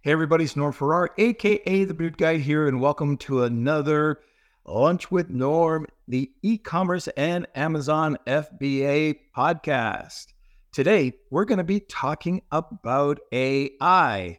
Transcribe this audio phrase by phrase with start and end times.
[0.00, 4.20] Hey everybody, it's Norm Farrar, aka the Beard Guy here, and welcome to another
[4.64, 10.28] Lunch with Norm, the e-commerce and Amazon FBA podcast.
[10.70, 14.38] Today, we're going to be talking about AI.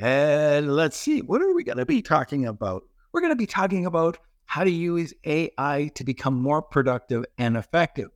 [0.00, 2.82] And let's see, what are we going to be talking about?
[3.12, 7.56] We're going to be talking about how to use AI to become more productive and
[7.56, 8.10] effective.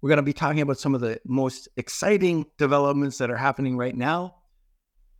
[0.00, 3.76] We're going to be talking about some of the most exciting developments that are happening
[3.76, 4.41] right now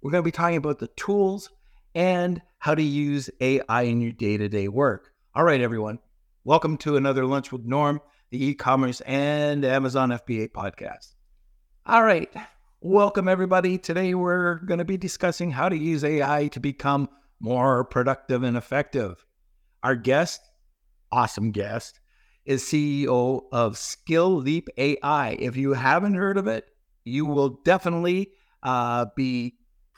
[0.03, 1.49] we're going to be talking about the tools
[1.95, 5.13] and how to use AI in your day to day work.
[5.33, 6.01] All right, everyone.
[6.43, 11.15] Welcome to another Lunch with Norm, the e commerce and Amazon FBA podcast.
[11.87, 12.29] All right.
[12.81, 13.79] Welcome, everybody.
[13.79, 17.09] Today, we're going to be discussing how to use AI to become
[17.39, 19.25] more productive and effective.
[19.85, 20.41] Our guest,
[21.13, 22.01] awesome guest,
[22.45, 25.37] is CEO of Skill Leap AI.
[25.39, 26.67] If you haven't heard of it,
[27.05, 28.33] you will definitely
[28.65, 29.55] uh, be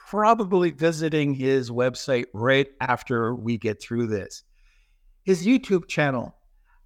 [0.09, 4.43] probably visiting his website right after we get through this.
[5.23, 6.37] His YouTube channel,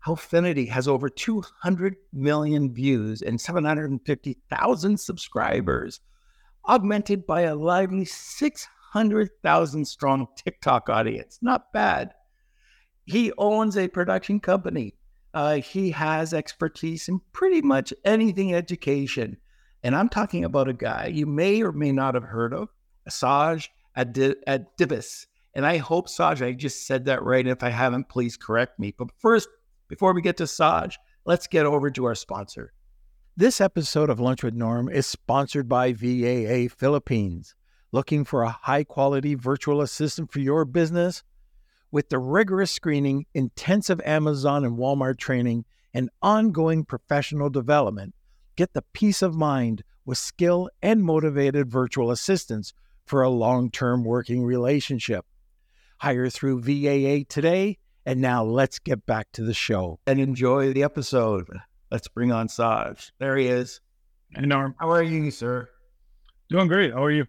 [0.07, 6.01] Howfinity, has over 200 million views and 750,000 subscribers,
[6.69, 11.39] augmented by a lively 600,000 strong TikTok audience.
[11.43, 12.13] Not bad.
[13.05, 14.95] He owns a production company.
[15.35, 19.39] Uh, he has expertise in pretty much anything education.
[19.83, 22.69] And I'm talking about a guy you may or may not have heard of.
[23.11, 25.27] Saj Adibis.
[25.55, 27.47] And I hope, Saj, I just said that right.
[27.47, 28.95] If I haven't, please correct me.
[28.97, 29.49] But first,
[29.89, 32.73] before we get to Saj, let's get over to our sponsor.
[33.37, 37.55] This episode of Lunch with Norm is sponsored by VAA Philippines.
[37.91, 41.23] Looking for a high quality virtual assistant for your business?
[41.91, 45.65] With the rigorous screening, intensive Amazon and Walmart training,
[45.95, 48.15] and ongoing professional development,
[48.57, 52.75] get the peace of mind with skill and motivated virtual assistants
[53.09, 55.25] for a long term working relationship.
[55.99, 57.79] Hire through VAA today.
[58.07, 61.47] And now let's get back to the show and enjoy the episode.
[61.91, 63.13] Let's bring on Saj.
[63.19, 63.81] There he is.
[64.35, 64.75] Hey, Norm.
[64.79, 65.69] How are you, sir?
[66.49, 66.93] Doing great.
[66.93, 67.27] How are you?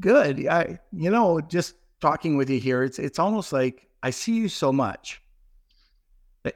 [0.00, 0.46] Good.
[0.46, 4.48] I, you know, just talking with you here, it's it's almost like I see you
[4.48, 5.20] so much.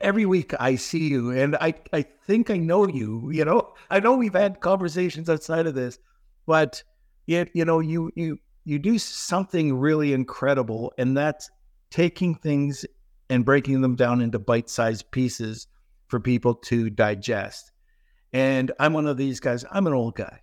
[0.01, 3.31] Every week I see you, and I I think I know you.
[3.33, 5.99] You know, I know we've had conversations outside of this,
[6.47, 6.83] but
[7.27, 11.51] yet you know you you you do something really incredible, and that's
[11.91, 12.85] taking things
[13.31, 15.69] and breaking them down into bite sized pieces
[16.09, 17.73] for people to digest.
[18.35, 20.41] And I'm one of these guys, I'm an old guy.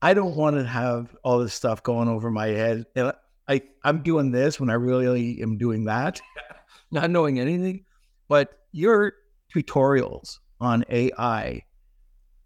[0.00, 2.84] I don't want to have all this stuff going over my head.
[2.94, 3.12] And
[3.48, 6.20] I, I'm doing this when I really am doing that,
[6.92, 7.84] not knowing anything.
[8.28, 9.14] But your
[9.52, 11.64] tutorials on AI,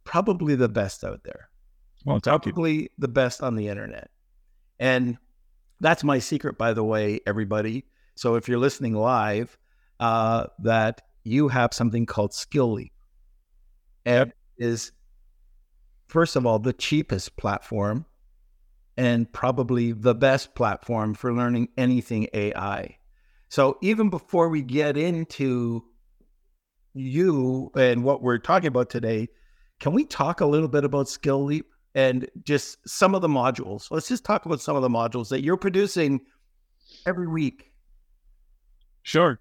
[0.05, 1.51] probably the best out there.
[2.07, 4.09] Well, probably the best on the internet.
[4.79, 5.19] And
[5.81, 7.85] that's my secret, by the way, everybody.
[8.15, 9.59] So if you're listening live,
[10.01, 12.93] uh, that you have something called Skill Leap.
[14.05, 14.93] And is
[16.09, 18.05] first of all the cheapest platform
[18.97, 22.99] and probably the best platform for learning anything AI.
[23.49, 25.85] So even before we get into
[26.93, 29.29] you and what we're talking about today,
[29.81, 31.74] can we talk a little bit about Skill Leap?
[31.95, 33.91] And just some of the modules.
[33.91, 36.21] Let's just talk about some of the modules that you're producing
[37.07, 37.73] every week.
[39.03, 39.39] Sure.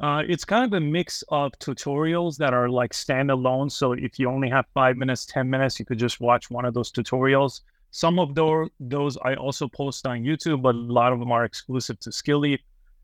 [0.00, 3.70] Uh, it's kind of a mix of tutorials that are like standalone.
[3.70, 6.74] So if you only have five minutes, 10 minutes, you could just watch one of
[6.74, 7.60] those tutorials.
[7.92, 11.44] Some of those, those I also post on YouTube, but a lot of them are
[11.44, 12.60] exclusive to Skill Leap.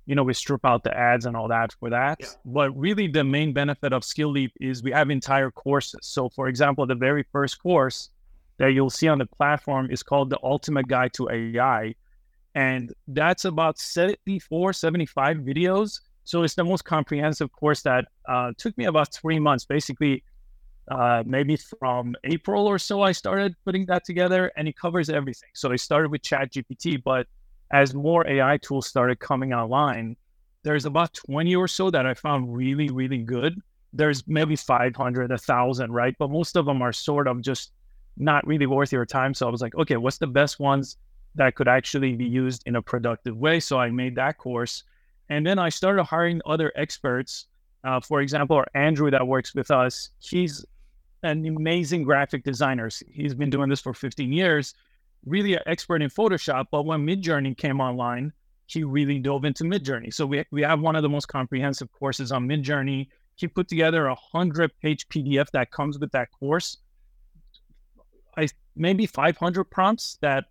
[0.07, 2.17] You know, we strip out the ads and all that for that.
[2.19, 2.27] Yeah.
[2.45, 6.01] But really, the main benefit of Skill Leap is we have entire courses.
[6.03, 8.11] So, for example, the very first course
[8.61, 11.95] that you'll see on the platform is called the Ultimate Guide to AI.
[12.55, 16.01] And that's about 74, 75 videos.
[16.25, 19.65] So it's the most comprehensive course that uh, took me about three months.
[19.65, 20.23] Basically,
[20.91, 25.49] uh, maybe from April or so, I started putting that together and it covers everything.
[25.55, 27.27] So I started with ChatGPT, but
[27.71, 30.17] as more AI tools started coming online,
[30.65, 33.59] there's about 20 or so that I found really, really good.
[33.95, 36.15] There's maybe 500, 1,000, right?
[36.19, 37.73] But most of them are sort of just
[38.21, 39.35] not really worth your time.
[39.35, 40.97] So I was like, okay, what's the best ones
[41.35, 43.61] that could actually be used in a productive way?
[43.61, 44.85] So I made that course.
[45.29, 47.47] And then I started hiring other experts.
[47.83, 50.65] Uh, for example, Andrew that works with us, he's
[51.23, 52.91] an amazing graphic designer.
[53.11, 54.75] He's been doing this for 15 years,
[55.25, 56.67] really an expert in Photoshop.
[56.71, 58.33] But when Midjourney came online,
[58.67, 60.13] he really dove into Midjourney.
[60.13, 63.09] So we, we have one of the most comprehensive courses on Midjourney.
[63.37, 66.77] He put together a 100 page PDF that comes with that course
[68.37, 70.45] I maybe 500 prompts that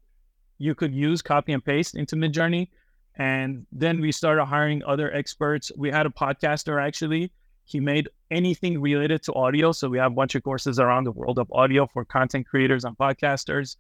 [0.58, 2.70] you could use copy and paste into Midjourney.
[3.16, 5.72] And then we started hiring other experts.
[5.76, 7.32] We had a podcaster actually.
[7.66, 9.72] He made anything related to audio.
[9.72, 12.84] So we have a bunch of courses around the world of audio for content creators
[12.84, 13.76] and podcasters.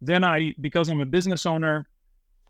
[0.00, 1.86] Then I, because I'm a business owner,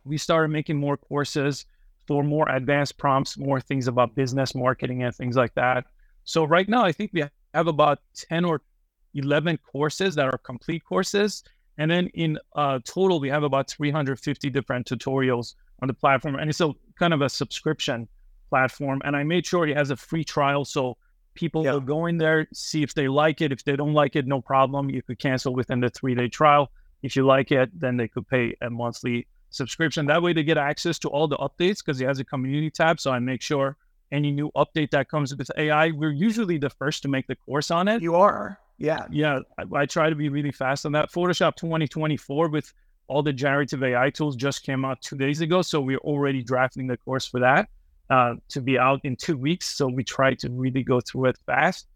[0.04, 1.66] we started making more courses
[2.06, 5.84] for more advanced prompts, more things about business marketing and things like that.
[6.24, 8.62] So right now, I think we have about 10 or
[9.16, 11.42] 11 courses that are complete courses.
[11.78, 16.36] And then in uh, total, we have about 350 different tutorials on the platform.
[16.36, 18.08] And it's a kind of a subscription
[18.48, 19.02] platform.
[19.04, 20.64] And I made sure it has a free trial.
[20.64, 20.96] So
[21.34, 21.72] people yeah.
[21.72, 23.52] will go in there, see if they like it.
[23.52, 24.90] If they don't like it, no problem.
[24.90, 26.70] You could cancel within the three day trial.
[27.02, 30.06] If you like it, then they could pay a monthly subscription.
[30.06, 33.00] That way they get access to all the updates because it has a community tab.
[33.00, 33.76] So I make sure
[34.12, 37.70] any new update that comes with AI, we're usually the first to make the course
[37.70, 38.02] on it.
[38.02, 38.58] You are.
[38.78, 39.06] Yeah.
[39.10, 39.40] Yeah.
[39.58, 41.10] I, I try to be really fast on that.
[41.10, 42.72] Photoshop 2024 with
[43.08, 45.62] all the generative AI tools just came out two days ago.
[45.62, 47.68] So we're already drafting the course for that
[48.10, 49.66] uh, to be out in two weeks.
[49.66, 51.86] So we try to really go through it fast.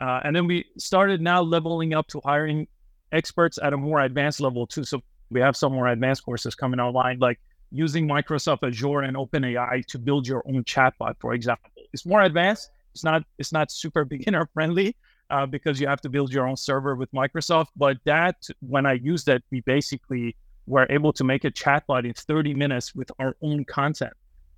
[0.00, 2.66] Uh, and then we started now leveling up to hiring
[3.12, 4.84] experts at a more advanced level too.
[4.84, 7.38] So we have some more advanced courses coming online, like
[7.70, 11.70] using Microsoft Azure and OpenAI to build your own chatbot, for example.
[11.92, 12.70] It's more advanced.
[12.94, 14.96] It's not it's not super beginner friendly
[15.30, 17.68] uh, because you have to build your own server with Microsoft.
[17.76, 20.36] But that when I used it, we basically
[20.66, 24.12] were able to make a chatbot in 30 minutes with our own content.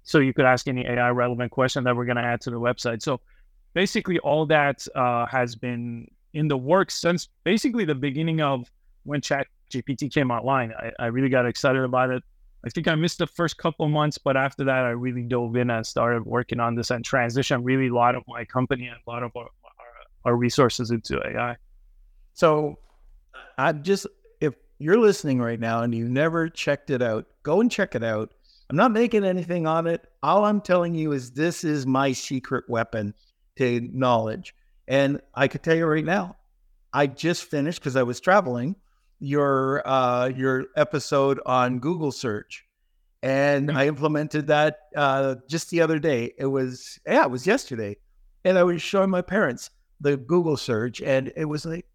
[0.04, 2.58] So you could ask any AI relevant question that we're going to add to the
[2.58, 3.02] website.
[3.02, 3.20] So
[3.74, 8.70] basically, all that uh, has been in the works since basically the beginning of
[9.04, 10.72] when Chat GPT came online.
[10.78, 12.22] I, I really got excited about it.
[12.64, 15.70] I think I missed the first couple months, but after that, I really dove in
[15.70, 19.10] and started working on this and transitioned really a lot of my company and a
[19.10, 19.48] lot of our,
[20.24, 21.56] our, our resources into AI.
[22.34, 22.78] So
[23.58, 24.06] I just,
[24.40, 28.02] if you're listening right now and you've never checked it out, go and check it
[28.02, 28.32] out.
[28.70, 30.06] I'm not making anything on it.
[30.22, 33.14] All I'm telling you is this is my secret weapon
[33.56, 34.54] to knowledge.
[34.88, 36.36] And I could tell you right now,
[36.92, 38.76] I just finished because I was traveling
[39.22, 42.64] your uh, your episode on Google search,
[43.22, 46.32] and I implemented that uh, just the other day.
[46.36, 47.96] It was yeah, it was yesterday,
[48.44, 49.70] and I was showing my parents
[50.02, 51.86] the Google search, and it was like,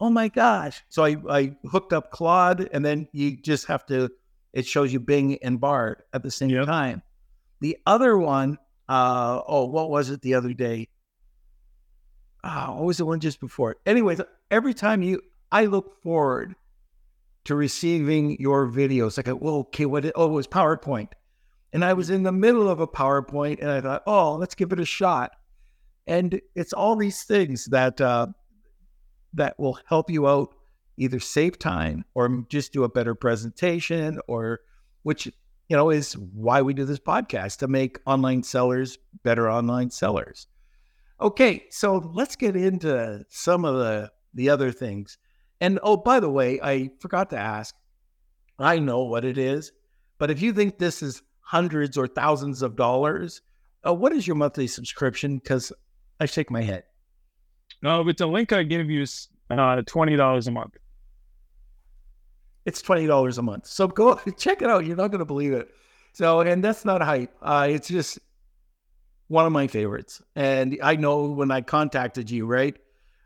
[0.00, 0.82] oh my gosh!
[0.88, 4.10] So I I hooked up Claude, and then you just have to.
[4.52, 6.66] It shows you Bing and Bard at the same yep.
[6.66, 7.02] time.
[7.60, 8.58] The other one,
[8.88, 10.88] uh, oh, what was it the other day?
[12.44, 13.72] Oh, what was the one just before?
[13.72, 13.78] It?
[13.86, 14.20] Anyways,
[14.50, 16.54] every time you, I look forward
[17.44, 19.16] to receiving your videos.
[19.16, 20.04] Like, well, okay, what?
[20.14, 21.08] oh, it was PowerPoint,
[21.72, 24.72] and I was in the middle of a PowerPoint, and I thought, oh, let's give
[24.72, 25.32] it a shot.
[26.06, 28.28] And it's all these things that uh,
[29.34, 30.54] that will help you out,
[30.96, 34.60] either save time or just do a better presentation, or
[35.02, 39.90] which you know is why we do this podcast to make online sellers better online
[39.90, 40.46] sellers.
[41.20, 45.16] Okay, so let's get into some of the the other things.
[45.60, 47.74] And oh, by the way, I forgot to ask.
[48.58, 49.72] I know what it is,
[50.18, 53.40] but if you think this is hundreds or thousands of dollars,
[53.86, 55.38] uh, what is your monthly subscription?
[55.38, 55.72] Because
[56.20, 56.84] I shake my head.
[57.82, 60.76] No, with the link I give you is uh, twenty dollars a month.
[62.64, 63.66] It's twenty dollars a month.
[63.66, 64.86] So go check it out.
[64.86, 65.68] You're not going to believe it.
[66.12, 67.34] So, and that's not hype.
[67.42, 68.20] Uh, it's just
[69.28, 70.22] one of my favorites.
[70.36, 72.76] And I know when I contacted you, right?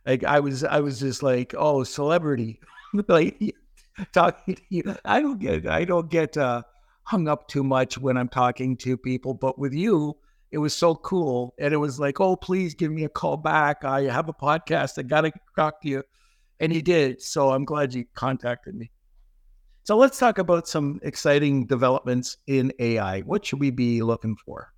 [0.07, 2.61] Like I was, I was just like, oh, celebrity,
[3.09, 3.54] like
[4.12, 4.97] talking to you.
[5.04, 6.62] I don't get, I don't get uh,
[7.02, 10.16] hung up too much when I'm talking to people, but with you,
[10.50, 13.85] it was so cool, and it was like, oh, please give me a call back.
[13.85, 14.99] I have a podcast.
[14.99, 16.02] I got to talk to you,
[16.61, 17.23] and he did.
[17.23, 18.90] So I'm glad you contacted me.
[19.85, 23.21] So let's talk about some exciting developments in AI.
[23.21, 24.73] What should we be looking for?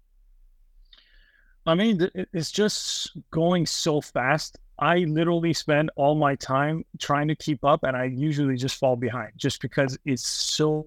[1.66, 4.58] I mean, it's just going so fast.
[4.78, 8.96] I literally spend all my time trying to keep up, and I usually just fall
[8.96, 10.86] behind just because it's so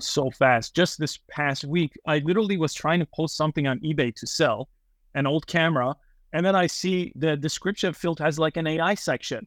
[0.00, 0.74] so fast.
[0.74, 4.68] Just this past week, I literally was trying to post something on eBay to sell
[5.14, 5.94] an old camera,
[6.32, 9.46] and then I see the description field has like an AI section.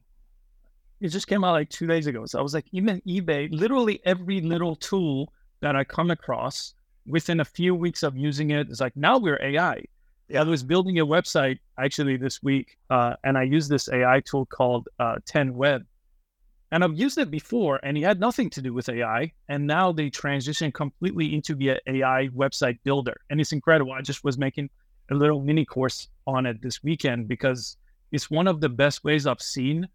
[1.00, 2.24] It just came out like two days ago.
[2.26, 6.74] So I was like, even eBay, literally every little tool that I come across
[7.06, 9.82] within a few weeks of using it is like, now we're AI.
[10.34, 14.46] I was building a website actually this week, uh, and I used this AI tool
[14.46, 15.84] called uh, 10Web.
[16.72, 19.32] And I've used it before, and it had nothing to do with AI.
[19.48, 23.14] And now they transition completely into the AI website builder.
[23.30, 23.92] And it's incredible.
[23.92, 24.70] I just was making
[25.10, 27.76] a little mini course on it this weekend because
[28.10, 29.88] it's one of the best ways I've seen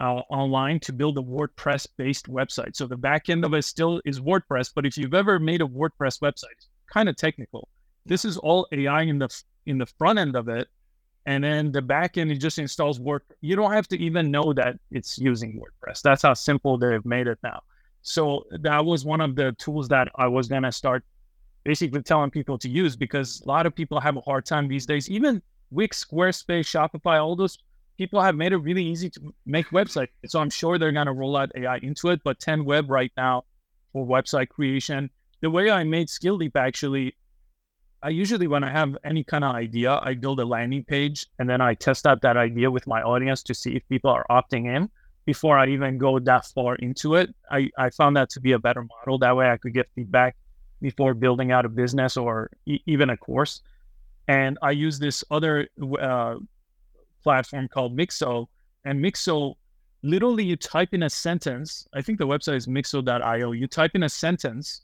[0.00, 2.76] uh, online to build a WordPress based website.
[2.76, 5.66] So the back end of it still is WordPress, but if you've ever made a
[5.66, 7.68] WordPress website, it's kind of technical.
[8.06, 9.28] This is all AI in the
[9.66, 10.68] in the front end of it,
[11.26, 13.22] and then the back end it just installs Word.
[13.40, 16.02] You don't have to even know that it's using WordPress.
[16.02, 17.62] That's how simple they've made it now.
[18.02, 21.04] So that was one of the tools that I was gonna start
[21.64, 24.86] basically telling people to use because a lot of people have a hard time these
[24.86, 25.08] days.
[25.10, 25.40] Even
[25.70, 27.58] Wix, Squarespace, Shopify, all those
[27.96, 30.08] people have made it really easy to make websites.
[30.26, 32.20] So I'm sure they're to roll out AI into it.
[32.24, 33.44] But 10 Web right now
[33.92, 37.16] for website creation, the way I made Skill Leap actually,
[38.04, 41.48] I usually, when I have any kind of idea, I build a landing page and
[41.48, 44.66] then I test out that idea with my audience to see if people are opting
[44.66, 44.90] in
[45.24, 47.34] before I even go that far into it.
[47.50, 49.16] I, I found that to be a better model.
[49.18, 50.36] That way I could get feedback
[50.82, 53.62] before building out a business or e- even a course.
[54.28, 55.66] And I use this other
[55.98, 56.34] uh,
[57.22, 58.48] platform called Mixo.
[58.84, 59.54] And Mixo,
[60.02, 61.88] literally, you type in a sentence.
[61.94, 63.52] I think the website is mixo.io.
[63.52, 64.82] You type in a sentence,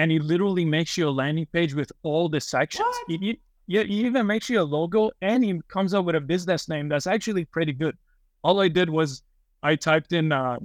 [0.00, 2.96] and it literally makes you a landing page with all the sections.
[3.06, 3.38] It, it,
[3.68, 7.06] it even makes you a logo, and it comes up with a business name that's
[7.06, 7.94] actually pretty good.
[8.42, 9.22] All I did was
[9.62, 10.58] I typed in uh,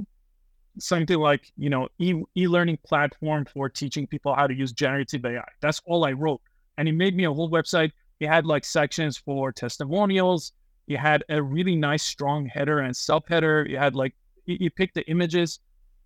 [0.80, 5.44] something like, you know, e- e-learning platform for teaching people how to use generative AI.
[5.60, 6.39] That's all I wrote.
[6.77, 7.92] And it made me a whole website.
[8.22, 10.54] It had like sections for testimonials,
[10.88, 13.70] you had a really nice strong header and subheader.
[13.70, 14.15] You had like
[14.46, 15.60] you picked the images,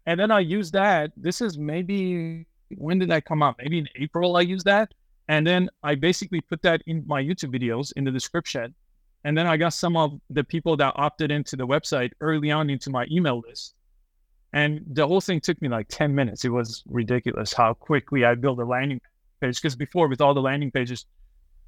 [0.08, 1.12] and then I used that.
[1.16, 3.56] This is maybe when did that come out?
[3.58, 4.94] Maybe in April I used that,
[5.28, 8.74] and then I basically put that in my YouTube videos in the description,
[9.24, 12.70] and then I got some of the people that opted into the website early on
[12.70, 13.76] into my email list.
[14.54, 16.44] And the whole thing took me like 10 minutes.
[16.44, 19.00] It was ridiculous how quickly I built a landing
[19.42, 19.62] page.
[19.62, 21.06] Because before, with all the landing pages,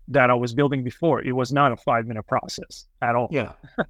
[0.07, 1.21] that I was building before.
[1.21, 3.27] It was not a five minute process at all.
[3.31, 3.53] Yeah.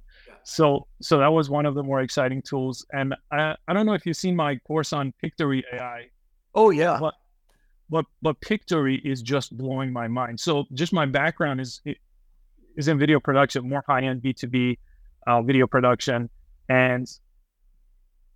[0.44, 2.86] so so that was one of the more exciting tools.
[2.92, 6.08] And I, I don't know if you've seen my course on Pictory AI.
[6.54, 6.98] Oh yeah.
[7.00, 7.14] But
[7.90, 10.40] but but Pictory is just blowing my mind.
[10.40, 11.80] So just my background is
[12.76, 14.78] is in video production, more high end B two B
[15.26, 16.28] uh, video production,
[16.68, 17.06] and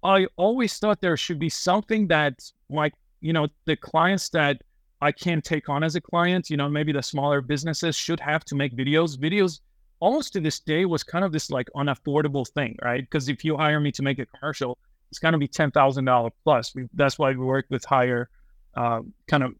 [0.02, 2.34] I always thought there should be something that
[2.70, 4.62] like you know the clients that
[5.00, 6.50] I can't take on as a client.
[6.50, 9.16] You know, maybe the smaller businesses should have to make videos.
[9.16, 9.60] Videos
[10.00, 13.00] almost to this day was kind of this like unaffordable thing, right?
[13.00, 14.78] Because if you hire me to make a commercial,
[15.10, 16.74] it's going to be ten thousand dollar plus.
[16.74, 18.28] We, that's why we work with higher,
[18.76, 19.54] uh, kind of,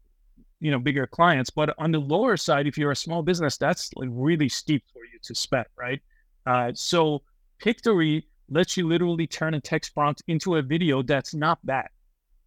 [0.59, 1.49] you know, bigger clients.
[1.49, 4.99] But on the lower side, if you're a small business, that's like really steep for
[4.99, 6.01] you to spend, right?
[6.45, 7.21] Uh, so
[7.59, 11.87] Pictory lets you literally turn a text prompt into a video that's not bad.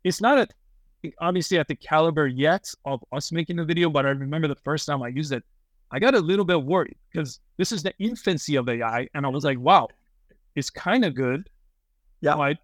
[0.04, 0.49] It's not a
[1.21, 4.87] obviously at the caliber yet of us making the video, but I remember the first
[4.87, 5.42] time I used it,
[5.90, 9.09] I got a little bit worried because this is the infancy of AI.
[9.14, 9.88] And I was like, wow,
[10.54, 11.49] it's kind of good.
[12.21, 12.37] Yeah.
[12.37, 12.59] But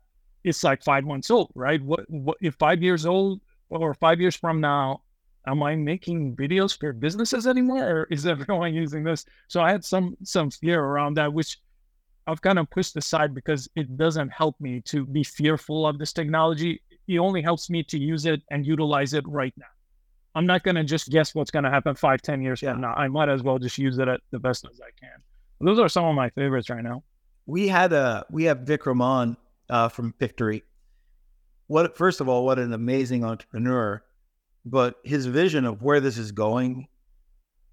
[0.46, 1.82] it's like five months old, right?
[1.82, 5.02] What, what if five years old or five years from now,
[5.46, 9.26] am I making videos for businesses anymore or is everyone using this?
[9.48, 11.58] So I had some some fear around that, which
[12.26, 16.12] I've kind of pushed aside because it doesn't help me to be fearful of this
[16.12, 19.66] technology it only helps me to use it and utilize it right now.
[20.34, 22.72] I'm not going to just guess what's going to happen five, ten years yeah.
[22.72, 22.94] from now.
[22.94, 25.22] I might as well just use it at the best as I can.
[25.60, 27.02] Those are some of my favorites right now.
[27.46, 29.36] We had a we have on
[29.70, 30.64] uh, from Pictory.
[31.66, 34.02] What first of all, what an amazing entrepreneur,
[34.64, 36.88] but his vision of where this is going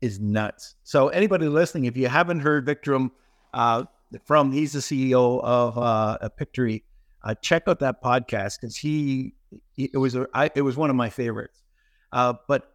[0.02, 0.76] is nuts.
[0.84, 3.12] So anybody listening, if you haven't heard Vikram
[3.54, 3.86] uh,
[4.26, 6.84] from, he's the CEO of uh, Pictory
[7.24, 9.34] uh, check out that podcast because he,
[9.72, 11.64] he, it was a, I, it was one of my favorites.
[12.12, 12.74] Uh, but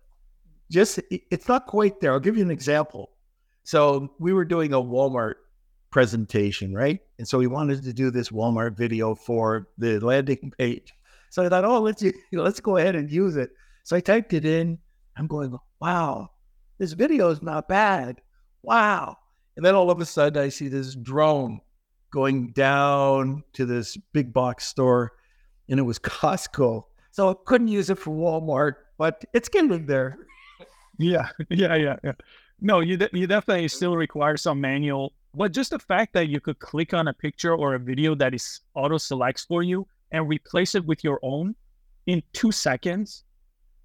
[0.71, 2.13] just it, it's not quite there.
[2.13, 3.11] I'll give you an example.
[3.65, 5.35] So we were doing a Walmart
[5.91, 7.01] presentation, right?
[7.19, 10.93] And so we wanted to do this Walmart video for the landing page.
[11.31, 12.03] So I thought, oh, let's
[12.33, 13.51] let's go ahead and use it.
[13.85, 14.79] So I typed it in.
[15.17, 16.31] I'm going, wow,
[16.79, 18.21] this video is not bad.
[18.63, 19.17] Wow.
[19.57, 21.61] And then all of a sudden I see this drone
[22.13, 25.13] going down to this big box store,
[25.69, 26.85] and it was Costco.
[27.11, 30.19] So I couldn't use it for Walmart, but it's getting there.
[31.01, 32.13] Yeah, yeah, yeah, yeah.
[32.61, 35.13] No, you de- you definitely still require some manual.
[35.35, 38.35] But just the fact that you could click on a picture or a video that
[38.35, 41.55] is auto selects for you and replace it with your own
[42.07, 43.25] in two seconds.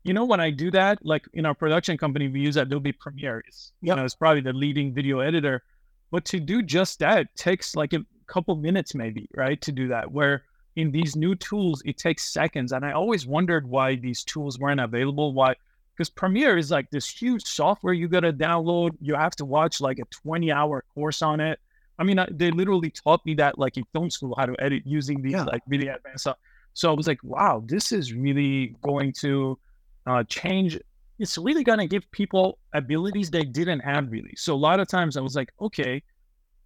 [0.04, 3.44] You know, when I do that, like in our production company, we use Adobe Premiere.
[3.48, 3.94] It's, yep.
[3.94, 5.64] you know, it's probably the leading video editor.
[6.12, 10.12] But to do just that takes like a couple minutes maybe, right, to do that.
[10.12, 10.44] Where
[10.76, 12.72] in these new tools, it takes seconds.
[12.72, 15.34] And I always wondered why these tools weren't available.
[15.34, 15.56] Why?
[15.96, 18.92] Because Premiere is like this huge software you got to download.
[19.00, 21.60] You have to watch like a 20 hour course on it.
[22.00, 24.84] I mean, I, they literally taught me that like in film school how to edit
[24.86, 25.44] using these Yeah.
[25.44, 26.38] like really advanced stuff.
[26.74, 29.60] So I was like, wow, this is really going to
[30.08, 30.80] uh, change.
[31.20, 34.34] It's really going to give people abilities they didn't have really.
[34.36, 36.02] So a lot of times I was like, okay,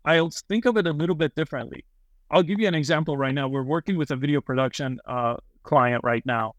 [0.05, 1.83] I'll think of it a little bit differently.
[2.31, 3.49] I'll give you an example right now.
[3.49, 6.55] We're working with a video production uh, client right now,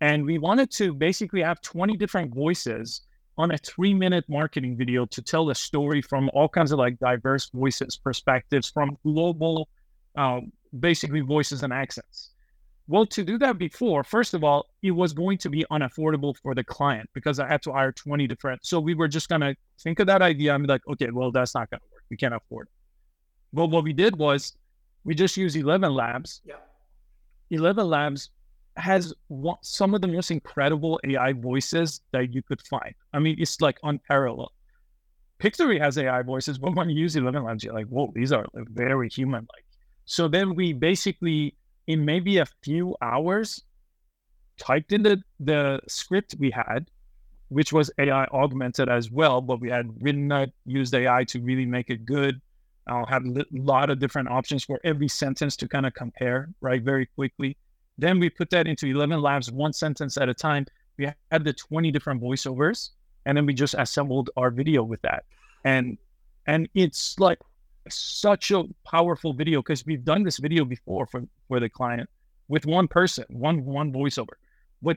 [0.00, 3.02] and we wanted to basically have 20 different voices
[3.36, 6.98] on a three minute marketing video to tell the story from all kinds of like
[6.98, 9.68] diverse voices, perspectives, from global,
[10.16, 12.30] um, basically voices and accents.
[12.88, 16.54] Well, to do that before, first of all, it was going to be unaffordable for
[16.54, 18.66] the client because I had to hire 20 different.
[18.66, 21.30] So we were just going to think of that idea and be like, okay, well,
[21.30, 22.02] that's not going to work.
[22.10, 22.72] We can't afford it.
[23.52, 24.56] But what we did was
[25.04, 26.40] we just used 11 Labs.
[26.44, 26.56] Yeah.
[27.50, 28.30] 11 Labs
[28.80, 32.94] has one, some of the most incredible AI voices that you could find.
[33.12, 34.52] I mean, it's like unparalleled.
[35.38, 38.46] Pictory has AI voices, but when you use 11 Labs, you're like, whoa, these are
[38.52, 39.64] like very human like.
[40.04, 41.56] So then we basically,
[41.86, 43.62] in maybe a few hours,
[44.58, 46.90] typed in the, the script we had,
[47.48, 51.66] which was AI augmented as well, but we had written that, used AI to really
[51.66, 52.40] make it good.
[52.86, 56.82] I'll have a lot of different options for every sentence to kind of compare, right,
[56.82, 57.56] very quickly.
[58.00, 60.66] Then we put that into 11 labs, one sentence at a time.
[60.96, 62.90] We had the 20 different voiceovers,
[63.26, 65.24] and then we just assembled our video with that.
[65.64, 65.98] And
[66.46, 67.38] and it's like
[67.88, 72.08] such a powerful video because we've done this video before for, for the client
[72.48, 74.36] with one person, one one voiceover.
[74.80, 74.96] But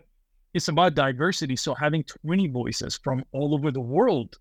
[0.53, 1.57] it's about diversity.
[1.57, 4.37] So having 20 voices from all over the world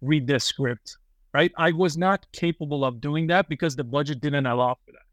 [0.00, 0.98] read this script,
[1.32, 1.50] right?
[1.56, 5.04] I was not capable of doing that because the budget didn't allow for that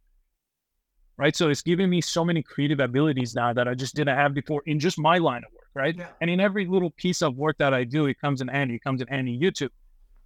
[1.22, 1.36] right?
[1.36, 4.64] So it's giving me so many creative abilities now that I just didn't have before
[4.66, 5.96] in just my line of work, right?
[5.96, 6.08] Yeah.
[6.20, 8.76] And in every little piece of work that I do, it comes in handy.
[8.76, 9.70] It comes in handy YouTube.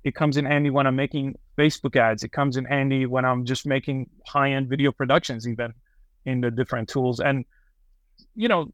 [0.06, 2.24] It comes in handy when I'm making Facebook ads.
[2.24, 5.74] It comes in handy when I'm just making high-end video productions, even
[6.26, 7.20] in the different tools.
[7.20, 7.44] And
[8.34, 8.72] you know,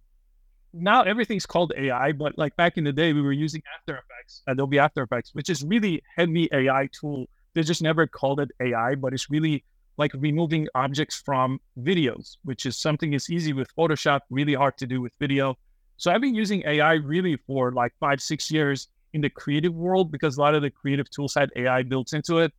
[0.74, 4.44] now everything's called AI, but like back in the day, we were using After Effects,
[4.48, 7.26] Adobe After Effects, which is really heavy AI tool.
[7.56, 9.66] They just never called it AI, but it's really
[9.98, 14.88] like removing objects from videos, which is something that's easy with Photoshop, really hard to
[14.88, 15.58] do with video.
[15.98, 20.12] So I've been using AI really for like five, six years in the creative world
[20.12, 22.54] because a lot of the creative tools had AI built into it.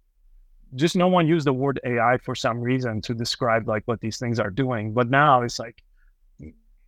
[0.74, 4.18] Just no one used the word AI for some reason to describe like what these
[4.18, 4.92] things are doing.
[4.92, 5.82] But now it's like,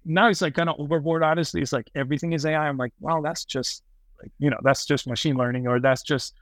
[0.05, 1.23] now it's like kind of overboard.
[1.23, 2.69] Honestly, it's like everything is AI.
[2.69, 3.83] I'm like, wow, that's just
[4.23, 6.35] like you know, that's just machine learning, or that's just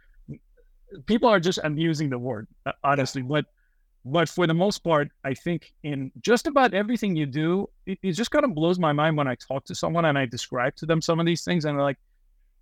[1.06, 3.22] people are just abusing the word uh, honestly.
[3.22, 3.46] But
[4.04, 8.12] but for the most part, I think in just about everything you do, it, it
[8.12, 10.86] just kind of blows my mind when I talk to someone and I describe to
[10.86, 11.98] them some of these things, and they're like,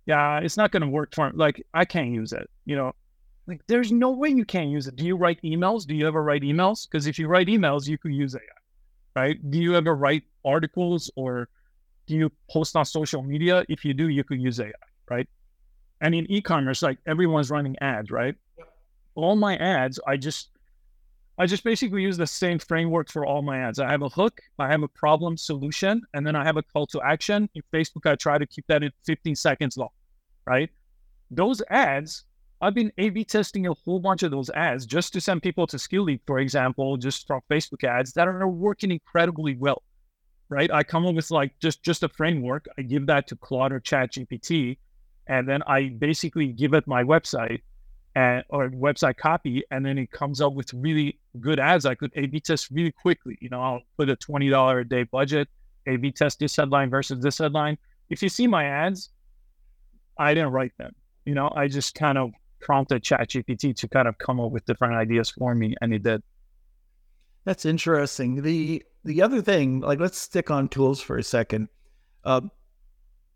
[0.05, 1.33] "Yeah, it's not going to work for me.
[1.35, 2.93] Like, I can't use it." You know,
[3.47, 4.95] like there's no way you can't use it.
[4.95, 5.87] Do you write emails?
[5.87, 6.87] Do you ever write emails?
[6.87, 8.41] Because if you write emails, you could use AI,
[9.15, 9.51] right?
[9.51, 11.49] Do you ever write articles or
[12.05, 13.65] do you post on social media?
[13.67, 14.71] If you do, you could use AI,
[15.09, 15.27] right?
[16.01, 18.35] And in e-commerce, like everyone's running ads, right?
[19.15, 20.50] All my ads, I just
[21.37, 23.79] I just basically use the same framework for all my ads.
[23.79, 26.85] I have a hook, I have a problem solution, and then I have a call
[26.87, 27.49] to action.
[27.55, 29.89] In Facebook, I try to keep that at 15 seconds long,
[30.45, 30.69] right?
[31.31, 32.25] Those ads,
[32.61, 35.65] I've been A B testing a whole bunch of those ads just to send people
[35.67, 39.81] to Skill Leap, for example, just from Facebook ads that are working incredibly well,
[40.49, 40.69] right?
[40.71, 42.67] I come up with like just just a framework.
[42.77, 44.77] I give that to Claude or Chat GPT,
[45.25, 47.61] and then I basically give it my website
[48.15, 51.85] and or website copy, and then it comes up with really good ads.
[51.85, 53.37] I could A/B test really quickly.
[53.41, 55.47] You know, I'll put a twenty dollar a day budget,
[55.87, 57.77] A/B test this headline versus this headline.
[58.09, 59.09] If you see my ads,
[60.17, 60.93] I didn't write them.
[61.25, 64.95] You know, I just kind of prompted ChatGPT to kind of come up with different
[64.95, 66.21] ideas for me, and it did.
[67.45, 68.41] That's interesting.
[68.41, 71.69] The the other thing, like let's stick on tools for a second.
[72.23, 72.41] Uh,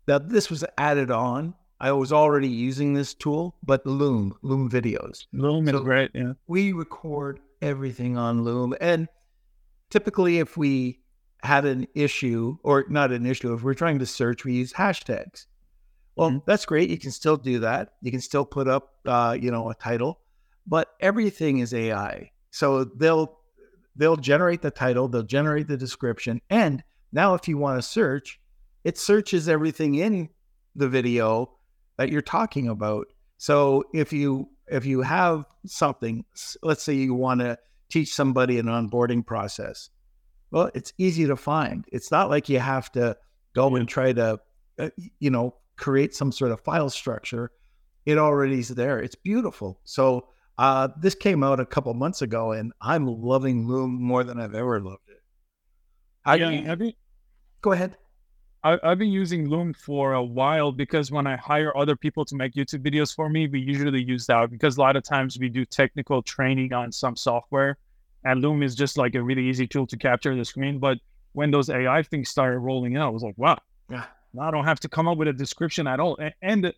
[0.06, 1.54] that this was added on.
[1.80, 5.26] I was already using this tool, but Loom, Loom videos.
[5.32, 6.10] Loom So- is great.
[6.14, 6.32] Yeah.
[6.46, 9.08] We record everything on Loom, and
[9.90, 11.00] typically, if we
[11.42, 15.46] had an issue or not an issue, if we're trying to search, we use hashtags.
[16.16, 16.44] Well, Mhm.
[16.46, 16.88] that's great.
[16.88, 17.92] You can still do that.
[18.00, 20.20] You can still put up, uh, you know, a title,
[20.66, 22.30] but everything is AI.
[22.50, 23.38] So they'll
[23.98, 28.38] they'll generate the title, they'll generate the description, and now if you want to search,
[28.84, 30.28] it searches everything in
[30.74, 31.55] the video
[31.96, 33.06] that you're talking about.
[33.38, 36.24] So if you if you have something,
[36.62, 37.58] let's say you want to
[37.90, 39.90] teach somebody an onboarding process,
[40.50, 41.84] well, it's easy to find.
[41.92, 43.16] It's not like you have to
[43.54, 44.38] go and try to,
[44.78, 47.50] uh, you know, create some sort of file structure.
[48.04, 48.98] It already is there.
[48.98, 49.80] It's beautiful.
[49.84, 50.28] So
[50.58, 54.54] Uh, this came out a couple months ago, and I'm loving Loom more than I've
[54.54, 55.20] ever loved it.
[56.24, 56.92] I, yeah, have you,
[57.60, 57.98] go ahead.
[58.66, 62.34] I, have been using Loom for a while because when I hire other people to
[62.34, 65.48] make YouTube videos for me, we usually use that because a lot of times we
[65.48, 67.78] do technical training on some software,
[68.24, 70.80] and Loom is just like a really easy tool to capture the screen.
[70.80, 70.98] But
[71.32, 73.56] when those AI things started rolling out, I was like, wow,
[73.88, 74.06] yeah,
[74.40, 76.16] I don't have to come up with a description at all.
[76.16, 76.74] And, and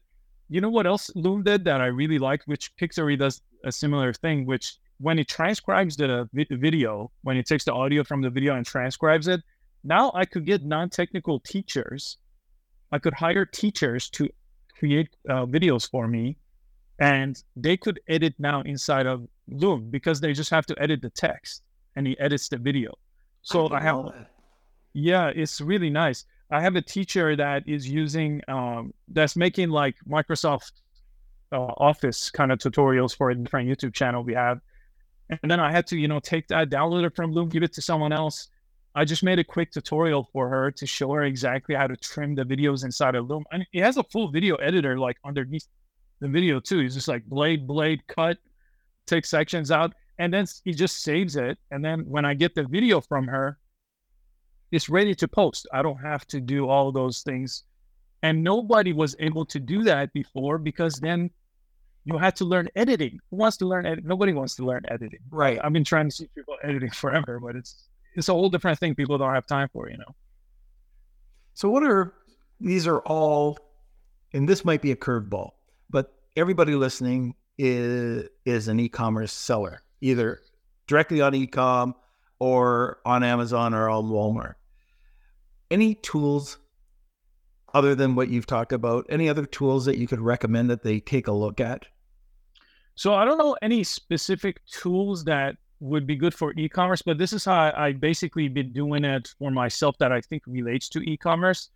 [0.50, 4.12] you know what else Loom did that I really liked, which Pictory does a similar
[4.12, 8.56] thing, which when it transcribes the video, when it takes the audio from the video
[8.56, 9.40] and transcribes it,
[9.84, 12.18] now I could get non-technical teachers.
[12.92, 14.28] I could hire teachers to
[14.78, 16.36] create uh, videos for me,
[16.98, 21.10] and they could edit now inside of Loom because they just have to edit the
[21.10, 21.62] text,
[21.96, 22.92] and he edits the video.
[23.42, 24.12] So I, I have,
[24.92, 26.24] yeah, it's really nice.
[26.50, 30.72] I have a teacher that is using um, that's making like Microsoft
[31.52, 34.60] uh, Office kind of tutorials for a different YouTube channel we have,
[35.42, 37.72] and then I had to you know take that, download it from Loom, give it
[37.74, 38.48] to someone else.
[38.98, 42.34] I just made a quick tutorial for her to show her exactly how to trim
[42.34, 45.68] the videos inside of Loom, and it has a full video editor like underneath
[46.18, 46.80] the video too.
[46.80, 48.38] He's just like blade, blade, cut,
[49.06, 51.58] take sections out, and then he just saves it.
[51.70, 53.60] And then when I get the video from her,
[54.72, 55.68] it's ready to post.
[55.72, 57.62] I don't have to do all those things.
[58.24, 61.30] And nobody was able to do that before because then
[62.04, 63.20] you had to learn editing.
[63.30, 64.02] Who wants to learn?
[64.02, 65.20] Nobody wants to learn editing.
[65.30, 65.60] Right.
[65.62, 68.94] I've been trying to teach people editing forever, but it's it's a whole different thing
[68.94, 70.14] people don't have time for, you know.
[71.54, 72.14] So what are
[72.60, 73.58] these are all
[74.32, 75.50] and this might be a curveball,
[75.90, 80.40] but everybody listening is is an e-commerce seller, either
[80.86, 81.94] directly on e-com
[82.38, 84.54] or on Amazon or on Walmart.
[85.70, 86.58] Any tools
[87.74, 89.06] other than what you've talked about?
[89.08, 91.86] Any other tools that you could recommend that they take a look at?
[92.94, 97.32] So I don't know any specific tools that would be good for e-commerce, but this
[97.32, 101.70] is how I, basically been doing it for myself that I think relates to e-commerce,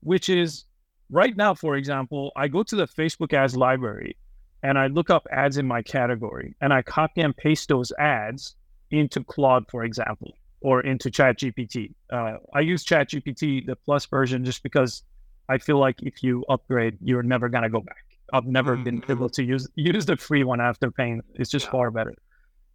[0.00, 0.64] which is
[1.10, 4.16] right now, for example, I go to the Facebook ads library
[4.62, 8.56] and I look up ads in my category and I copy and paste those ads
[8.90, 11.92] into Claude, for example, or into ChatGPT.
[12.10, 15.02] Uh, I use ChatGPT, the plus version, just because
[15.48, 18.04] I feel like if you upgrade, you're never gonna go back.
[18.32, 18.84] I've never mm-hmm.
[18.84, 21.20] been able to use use the free one after paying.
[21.34, 21.72] It's just yeah.
[21.72, 22.14] far better.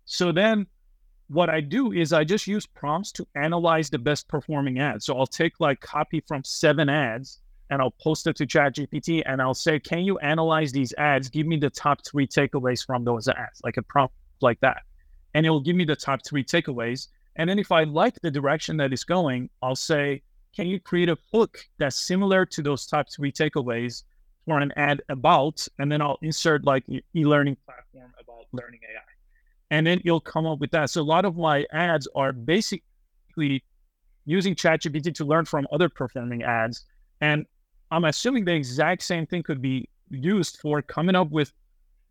[0.07, 0.65] So then
[1.27, 5.05] what I do is I just use prompts to analyze the best performing ads.
[5.05, 7.39] So I'll take like copy from seven ads
[7.69, 11.29] and I'll post it to ChatGPT and I'll say, can you analyze these ads?
[11.29, 14.81] Give me the top three takeaways from those ads, like a prompt like that
[15.37, 17.09] and it will give me the top three takeaways.
[17.35, 20.23] And then if I like the direction that it's going, I'll say,
[20.55, 24.01] can you create a hook that's similar to those top three takeaways
[24.45, 25.67] for an ad about?
[25.77, 29.01] And then I'll insert like e-learning platform about learning AI.
[29.69, 30.89] And then you'll come up with that.
[30.89, 33.63] So a lot of my ads are basically
[34.25, 36.85] using ChatGPT to learn from other performing ads.
[37.21, 37.45] And
[37.91, 41.51] I'm assuming the exact same thing could be used for coming up with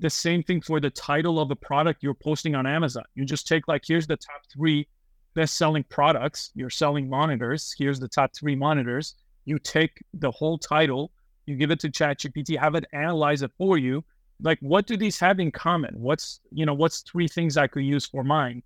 [0.00, 3.04] the same thing for the title of a product you're posting on Amazon.
[3.14, 4.86] You just take like, here's the top three
[5.34, 6.50] best selling products.
[6.54, 7.74] You're selling monitors.
[7.78, 9.14] Here's the top three monitors.
[9.44, 11.12] You take the whole title,
[11.46, 14.04] you give it to ChatGPT, have it analyze it for you.
[14.40, 15.94] Like, what do these have in common?
[15.98, 18.62] What's, you know, what's three things I could use for mine?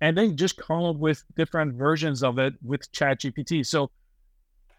[0.00, 3.66] And then just come up with different versions of it with ChatGPT.
[3.66, 3.90] So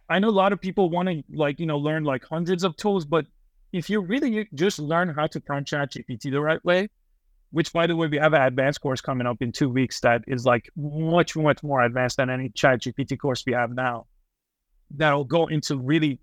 [0.09, 2.75] I know a lot of people want to like, you know, learn like hundreds of
[2.77, 3.25] tools, but
[3.71, 6.89] if you really just learn how to prompt ChatGPT the right way,
[7.51, 10.23] which by the way, we have an advanced course coming up in two weeks that
[10.27, 14.05] is like much, much more advanced than any ChatGPT course we have now.
[14.91, 16.19] That'll go into really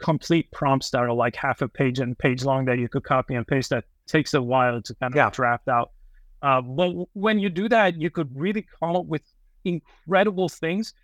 [0.00, 3.34] complete prompts that are like half a page and page long that you could copy
[3.34, 3.70] and paste.
[3.70, 5.30] That takes a while to kind of yeah.
[5.30, 5.92] draft out.
[6.40, 9.22] Uh, but when you do that, you could really come up with
[9.64, 10.94] incredible things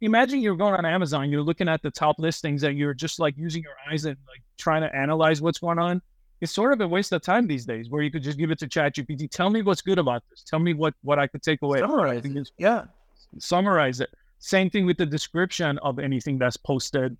[0.00, 3.36] imagine you're going on Amazon, you're looking at the top listings and you're just like
[3.36, 6.00] using your eyes and like trying to analyze what's going on.
[6.40, 8.58] It's sort of a waste of time these days where you could just give it
[8.58, 9.30] to ChatGPT.
[9.30, 10.42] Tell me what's good about this.
[10.42, 11.78] Tell me what what I could take away.
[11.78, 12.50] Summarize it.
[12.58, 12.84] Yeah.
[13.38, 14.10] Summarize it.
[14.40, 17.16] Same thing with the description of anything that's posted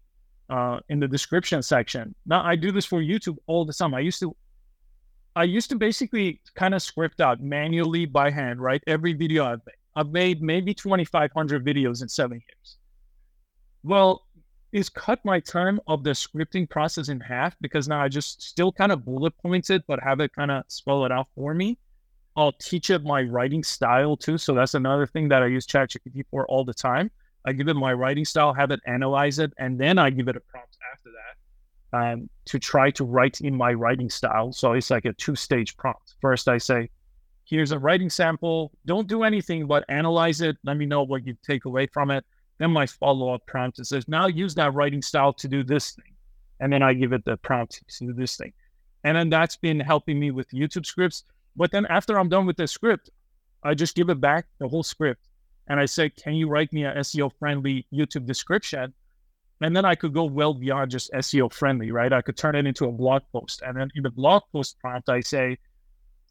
[0.50, 2.14] uh, in the description section.
[2.26, 3.94] Now I do this for YouTube all the time.
[3.94, 4.36] I used to
[5.36, 8.82] I used to basically kind of script out manually by hand, right?
[8.86, 9.74] Every video I've made.
[9.96, 12.78] I've made maybe 2,500 videos in seven years.
[13.82, 14.26] Well,
[14.72, 18.72] it's cut my time of the scripting process in half because now I just still
[18.72, 21.78] kind of bullet points it, but have it kind of spell it out for me.
[22.36, 24.36] I'll teach it my writing style too.
[24.36, 27.10] So that's another thing that I use ChatGPT for all the time.
[27.44, 30.36] I give it my writing style, have it analyze it, and then I give it
[30.36, 31.36] a prompt after that.
[31.94, 34.52] um, to try to write in my writing style.
[34.52, 36.14] So it's like a two stage prompt.
[36.20, 36.90] First, I say,
[37.44, 38.72] here's a writing sample.
[38.84, 40.56] Don't do anything but analyze it.
[40.64, 42.24] Let me know what you take away from it.
[42.58, 45.92] Then my follow up prompt is says, now use that writing style to do this
[45.92, 46.12] thing.
[46.60, 48.52] And then I give it the prompt to do this thing.
[49.04, 51.24] And then that's been helping me with YouTube scripts.
[51.56, 53.10] But then after I'm done with the script,
[53.62, 55.28] I just give it back the whole script.
[55.68, 58.92] And I say, can you write me a SEO friendly YouTube description?
[59.60, 62.12] And then I could go well beyond just SEO friendly, right?
[62.12, 63.62] I could turn it into a blog post.
[63.64, 65.58] And then in the blog post prompt, I say,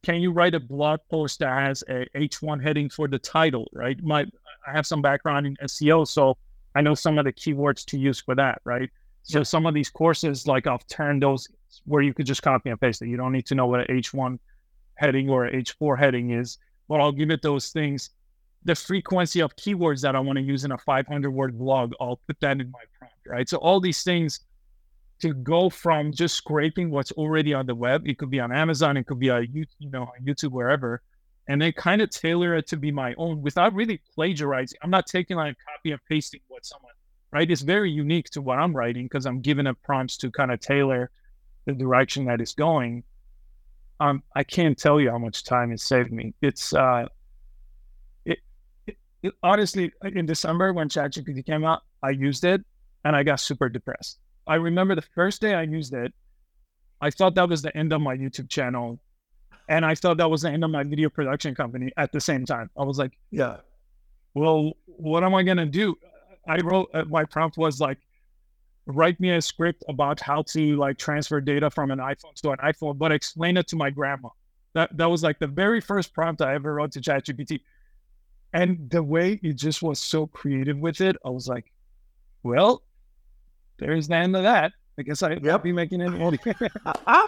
[0.04, 3.98] can you write a blog post that has a H1 heading for the title, right?
[4.04, 4.26] My
[4.68, 6.38] I have some background in SEO, so
[6.76, 8.90] I know some of the keywords to use for that, right?
[9.24, 9.44] So yeah.
[9.44, 11.48] some of these courses, like I've turned those
[11.86, 13.08] where you could just copy and paste it.
[13.08, 14.40] You don't need to know what an H1
[14.96, 18.10] heading or an H4 heading is, but I'll give it those things.
[18.66, 22.20] The frequency of keywords that I want to use in a 500 word blog, I'll
[22.28, 23.50] put that in my prompt, right?
[23.50, 24.40] So all these things
[25.22, 28.08] to go from just scraping what's already on the web.
[28.08, 31.02] It could be on Amazon, it could be on YouTube, you know, on YouTube, wherever,
[31.48, 34.78] and then kind of tailor it to be my own without really plagiarizing.
[34.82, 36.94] I'm not taking like copy and pasting what someone
[37.34, 37.50] right.
[37.50, 40.60] It's very unique to what I'm writing because I'm giving it prompts to kind of
[40.60, 41.10] tailor
[41.66, 43.04] the direction that it's going.
[44.00, 46.34] Um, I can't tell you how much time it saved me.
[46.42, 47.08] It's uh,
[49.24, 52.62] it, honestly in December when ChatGPT came out, I used it
[53.06, 56.14] and I got super depressed I remember the first day I used it,
[57.02, 59.00] I thought that was the end of my YouTube channel.
[59.70, 62.46] And I thought that was the end of my video production company at the same
[62.46, 62.70] time.
[62.78, 63.58] I was like, yeah,
[64.34, 65.96] well, what am I going to do?
[66.48, 67.98] I wrote, uh, my prompt was like,
[68.86, 72.58] write me a script about how to like transfer data from an iPhone to an
[72.58, 74.30] iPhone, but explain it to my grandma.
[74.74, 77.62] That, that was like the very first prompt I ever wrote to ChatGPT.
[78.54, 81.72] And the way it just was so creative with it, I was like,
[82.44, 82.84] well,
[83.80, 84.74] there's the end of that.
[84.98, 86.38] I guess I, will be making any money.
[86.86, 87.28] uh,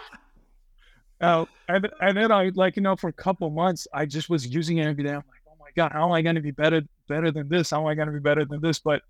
[1.68, 4.78] and, and then I like, you know, for a couple months, I just was using
[4.78, 5.10] it every day.
[5.10, 7.70] I'm like, oh my God, how am I going to be better, better than this?
[7.70, 8.78] How am I going to be better than this?
[8.78, 9.02] But,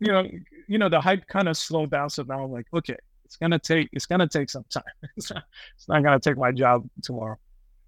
[0.00, 0.28] you know,
[0.66, 2.10] you know, the hype kind of slowed down.
[2.10, 4.82] So now I'm like, okay, it's going to take, it's going to take some time.
[5.16, 5.44] it's not,
[5.88, 7.38] not going to take my job tomorrow.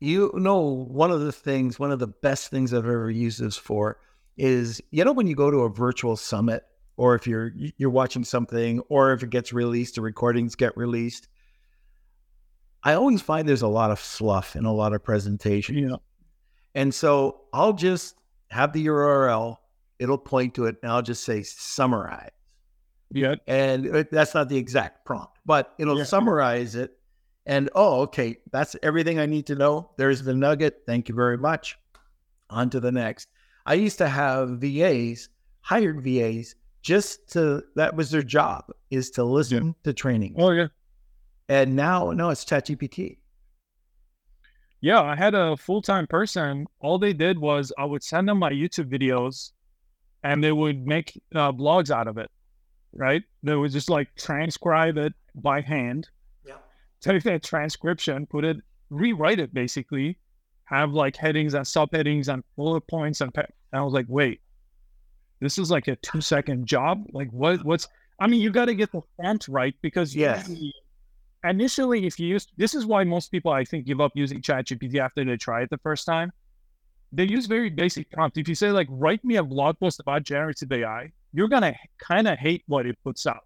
[0.00, 3.56] You know, one of the things, one of the best things I've ever used this
[3.56, 3.98] for
[4.36, 6.64] is, you know, when you go to a virtual summit
[6.96, 11.28] or if you're you're watching something or if it gets released the recordings get released
[12.82, 15.76] i always find there's a lot of fluff and a lot of presentation.
[15.76, 15.96] Yeah.
[16.74, 18.16] And so i'll just
[18.48, 19.58] have the url
[19.98, 22.30] it'll point to it and i'll just say summarize.
[23.10, 23.36] Yeah.
[23.46, 26.04] And that's not the exact prompt but it'll yeah.
[26.04, 26.96] summarize it
[27.46, 31.38] and oh okay that's everything i need to know there's the nugget thank you very
[31.38, 31.78] much
[32.50, 33.28] on to the next
[33.66, 35.28] i used to have vas
[35.62, 36.54] hired vas
[36.84, 39.72] just to that was their job is to listen yeah.
[39.84, 40.36] to training.
[40.38, 40.68] Oh yeah.
[41.48, 43.18] And now no, it's ChatGPT.
[44.80, 46.66] Yeah, I had a full time person.
[46.80, 49.52] All they did was I would send them my YouTube videos,
[50.22, 52.30] and they would make uh, blogs out of it.
[52.92, 53.22] Right?
[53.42, 56.08] They would just like transcribe it by hand.
[57.04, 58.56] Take that transcription, put it,
[58.88, 60.16] rewrite it basically,
[60.64, 63.32] have like headings and subheadings and bullet points and.
[63.32, 64.40] Pe- and I was like, wait,
[65.40, 67.04] this is like a two second job.
[67.12, 67.62] Like what?
[67.64, 67.88] What's?
[68.20, 70.48] I mean, you got to get the font right because yes.
[71.42, 74.96] initially, if you use this is why most people I think give up using ChatGPT
[74.96, 76.32] after they try it the first time.
[77.12, 78.38] They use very basic prompt.
[78.38, 82.26] If you say like, write me a blog post about generative AI, you're gonna kind
[82.26, 83.44] of hate what it puts out.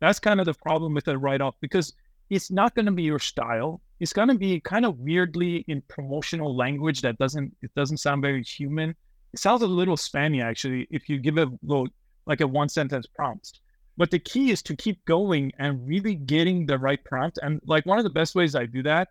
[0.00, 1.94] That's kind of the problem with the write off because
[2.30, 3.80] it's not going to be your style.
[4.00, 8.22] It's going to be kind of weirdly in promotional language that doesn't it doesn't sound
[8.22, 8.94] very human.
[9.32, 11.88] It sounds a little spammy actually if you give it a little,
[12.26, 13.60] like a one sentence prompt.
[13.96, 17.38] But the key is to keep going and really getting the right prompt.
[17.42, 19.08] And like one of the best ways I do that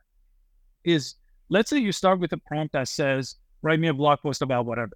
[0.85, 1.15] is
[1.49, 4.65] let's say you start with a prompt that says, write me a blog post about
[4.65, 4.91] whatever,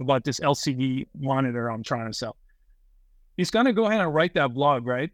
[0.00, 2.36] about this LCD monitor I'm trying to sell.
[3.36, 5.10] He's going to go ahead and write that blog, right?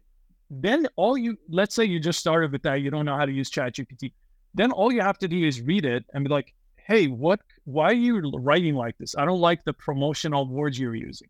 [0.49, 3.31] Then all you, let's say you just started with that, you don't know how to
[3.31, 4.13] use ChatGPT.
[4.55, 6.53] Then all you have to do is read it and be like,
[6.87, 9.15] hey, what, why are you writing like this?
[9.15, 11.27] I don't like the promotional words you're using.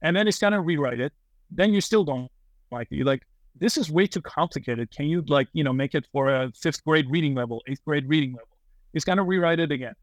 [0.00, 1.12] And then it's going to rewrite it.
[1.50, 2.30] Then you still don't
[2.70, 2.96] like it.
[2.96, 3.22] You're like,
[3.60, 4.90] this is way too complicated.
[4.90, 8.08] Can you like, you know, make it for a fifth grade reading level, eighth grade
[8.08, 8.48] reading level?
[8.94, 9.94] It's going to rewrite it again.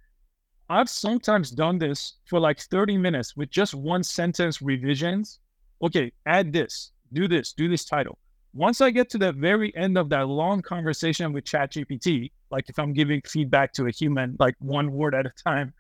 [0.69, 5.39] I've sometimes done this for like 30 minutes with just one sentence revisions.
[5.81, 8.19] Okay, add this, do this, do this title.
[8.53, 12.79] Once I get to the very end of that long conversation with ChatGPT, like if
[12.79, 15.73] I'm giving feedback to a human, like one word at a time,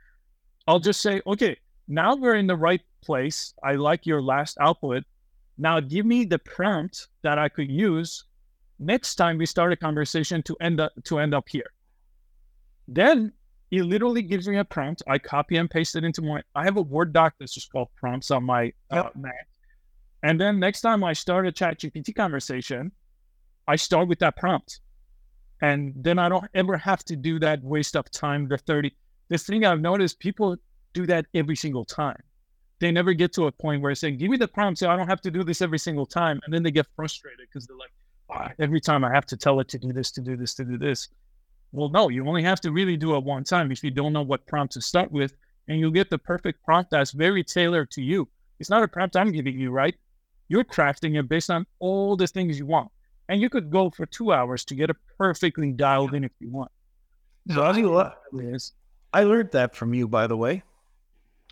[0.67, 3.53] I'll just say, okay, now we're in the right place.
[3.63, 5.03] I like your last output.
[5.57, 8.25] Now give me the prompt that I could use
[8.79, 11.69] Next time we start a conversation to end up to end up here.
[12.87, 13.33] Then
[13.69, 15.03] he literally gives me a prompt.
[15.05, 16.41] I copy and paste it into my.
[16.55, 19.47] I have a Word doc that's just called prompts on my uh, Mac.
[20.23, 22.91] And then next time I start a Chat GPT conversation,
[23.67, 24.81] I start with that prompt,
[25.61, 28.47] and then I don't ever have to do that waste of time.
[28.47, 28.95] The thirty.
[29.29, 30.57] This thing I've noticed, people
[30.93, 32.21] do that every single time.
[32.79, 35.07] They never get to a point where saying, "Give me the prompt, so I don't
[35.07, 37.93] have to do this every single time," and then they get frustrated because they're like,
[38.29, 40.65] "Ah, "Every time I have to tell it to do this, to do this, to
[40.65, 41.09] do this."
[41.71, 44.23] Well, no, you only have to really do it one time if you don't know
[44.23, 45.35] what prompt to start with,
[45.67, 48.27] and you'll get the perfect prompt that's very tailored to you.
[48.59, 49.95] It's not a prompt I'm giving you, right?
[50.49, 52.91] You're crafting it based on all the things you want.
[53.29, 56.49] And you could go for two hours to get it perfectly dialed in if you
[56.49, 56.71] want.
[57.53, 58.11] So I, lo-
[59.13, 60.63] I learned that from you, by the way.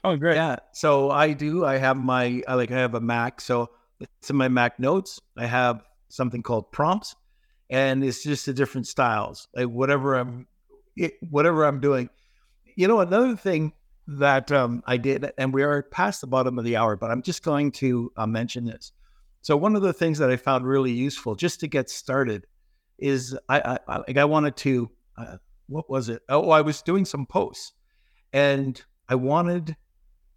[0.03, 0.35] Oh, great.
[0.35, 0.57] Yeah.
[0.73, 1.65] So I do.
[1.65, 3.41] I have my I like I have a Mac.
[3.41, 5.19] So it's in my Mac notes.
[5.37, 7.15] I have something called prompts,
[7.69, 9.47] and it's just the different styles.
[9.55, 10.47] Like whatever I'm,
[10.95, 12.09] it, whatever I'm doing.
[12.75, 13.73] You know, another thing
[14.07, 17.21] that um, I did, and we are past the bottom of the hour, but I'm
[17.21, 18.93] just going to uh, mention this.
[19.41, 22.45] So one of the things that I found really useful, just to get started,
[22.97, 24.89] is I I, I wanted to.
[25.17, 26.21] Uh, what was it?
[26.29, 27.73] Oh, I was doing some posts,
[28.31, 29.75] and I wanted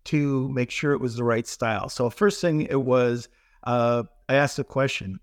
[0.04, 1.88] to make sure it was the right style.
[1.88, 3.28] So first thing it was,
[3.64, 5.20] uh, I asked a question: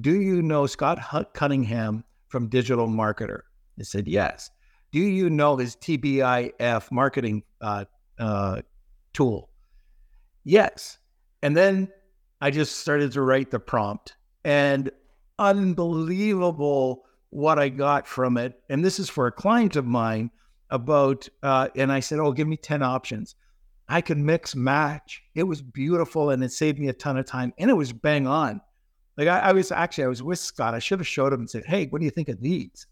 [0.00, 3.40] Do you know Scott Cunningham from Digital Marketer?
[3.76, 4.50] They said yes.
[4.92, 7.84] Do you know his TBIF marketing uh,
[8.18, 8.62] uh,
[9.12, 9.50] tool?
[10.44, 10.98] Yes.
[11.42, 11.88] And then
[12.40, 14.90] I just started to write the prompt, and
[15.38, 18.60] unbelievable what I got from it.
[18.68, 20.30] And this is for a client of mine
[20.70, 23.34] about, uh, and I said, Oh, give me 10 options.
[23.88, 25.22] I could mix match.
[25.34, 28.26] It was beautiful and it saved me a ton of time and it was bang
[28.26, 28.60] on.
[29.16, 30.74] Like I, I was actually, I was with Scott.
[30.74, 32.86] I should have showed him and said, Hey, what do you think of these?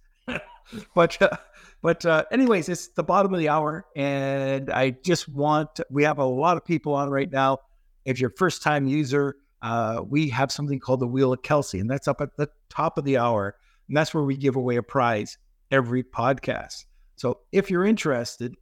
[0.95, 1.37] but, uh,
[1.83, 6.19] but, uh, anyways, it's the bottom of the hour and I just want, we have
[6.19, 7.59] a lot of people on right now.
[8.05, 11.81] If you're a first time user, uh, we have something called the Wheel of Kelsey,
[11.81, 13.57] and that's up at the top of the hour.
[13.89, 15.39] And that's where we give away a prize
[15.71, 16.85] every podcast.
[17.17, 18.55] So if you're interested,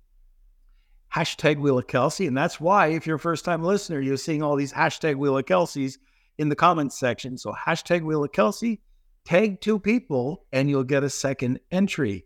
[1.14, 2.26] hashtag Wheel of Kelsey.
[2.26, 5.38] And that's why, if you're a first time listener, you're seeing all these hashtag Wheel
[5.38, 5.98] of Kelseys
[6.38, 7.38] in the comments section.
[7.38, 8.80] So hashtag Wheel of Kelsey,
[9.24, 12.24] tag two people, and you'll get a second entry.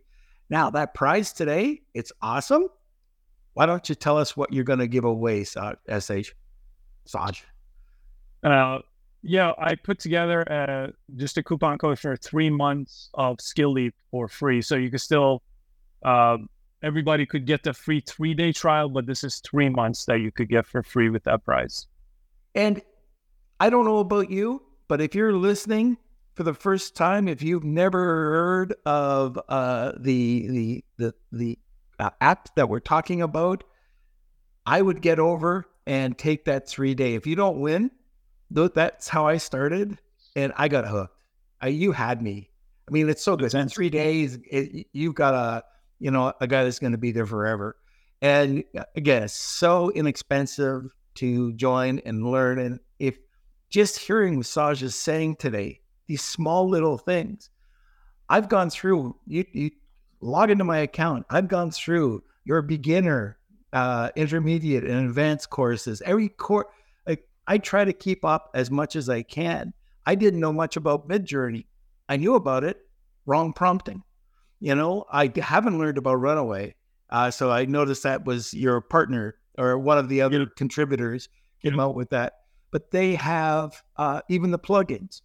[0.50, 2.68] Now, that prize today, it's awesome.
[3.54, 6.32] Why don't you tell us what you're going to give away, SH?
[7.04, 7.44] Saj.
[8.42, 8.78] Uh,
[9.22, 13.94] yeah, I put together uh, just a coupon code for three months of Skill Leap
[14.10, 14.62] for free.
[14.62, 15.42] So you can still,
[16.04, 16.48] um,
[16.82, 20.30] everybody could get the free three day trial, but this is three months that you
[20.30, 21.86] could get for free with that price.
[22.54, 22.80] And
[23.58, 25.98] I don't know about you, but if you're listening
[26.38, 31.58] for the first time, if you've never heard of uh, the the the the
[31.98, 33.64] uh, app that we're talking about,
[34.64, 37.14] I would get over and take that three day.
[37.16, 37.90] If you don't win,
[38.52, 39.98] though, that's how I started,
[40.36, 41.20] and I got hooked.
[41.60, 42.50] I, you had me.
[42.88, 43.52] I mean, it's so good.
[43.52, 45.64] In three days, it, you've got a
[45.98, 47.74] you know a guy that's going to be there forever.
[48.22, 52.60] And uh, again, it's so inexpensive to join and learn.
[52.60, 53.18] And if
[53.70, 57.50] just hearing what Saj is saying today, these small little things,
[58.28, 59.16] I've gone through.
[59.26, 59.70] You, you
[60.20, 61.26] log into my account.
[61.30, 63.38] I've gone through your beginner,
[63.72, 66.02] uh, intermediate, and advanced courses.
[66.04, 66.66] Every course,
[67.06, 69.72] like I try to keep up as much as I can.
[70.06, 71.66] I didn't know much about Midjourney.
[72.08, 72.78] I knew about it.
[73.26, 74.02] Wrong prompting.
[74.60, 76.74] You know, I haven't learned about Runway.
[77.10, 80.46] Uh, so I noticed that was your partner or one of the other Yeah.
[80.56, 81.28] contributors
[81.62, 82.34] came out with that.
[82.70, 85.22] But they have uh, even the plugins,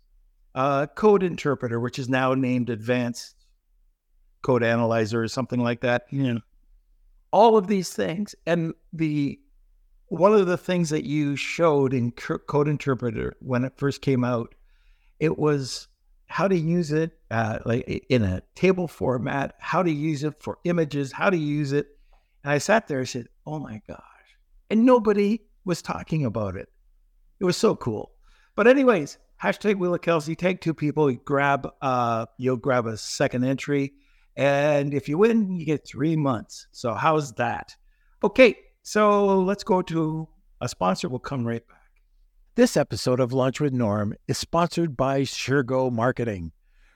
[0.56, 3.36] uh, Code Interpreter, which is now named Advanced
[4.42, 6.06] Code Analyzer or something like that.
[6.12, 6.38] Yeah.
[7.32, 9.40] All of these things, and the
[10.08, 14.54] one of the things that you showed in Code Interpreter when it first came out,
[15.20, 15.88] it was
[16.28, 20.60] how to use it uh, like in a table format, how to use it for
[20.66, 21.88] images, how to use it.
[22.44, 24.00] And I sat there and said, "Oh my gosh!"
[24.70, 26.70] And nobody was talking about it.
[27.40, 28.12] It was so cool.
[28.56, 30.36] But anyways, hashtag Wheel of Kelsey.
[30.36, 31.12] Take two people.
[31.12, 31.70] You grab.
[31.82, 33.94] Uh, you'll grab a second entry,
[34.38, 36.68] and if you win, you get three months.
[36.72, 37.76] So how's that?
[38.24, 40.30] Okay, so let's go to
[40.62, 41.10] a sponsor.
[41.10, 41.78] We'll come right back.
[42.56, 46.54] This episode of Lunch with Norm is sponsored by SureGo Marketing.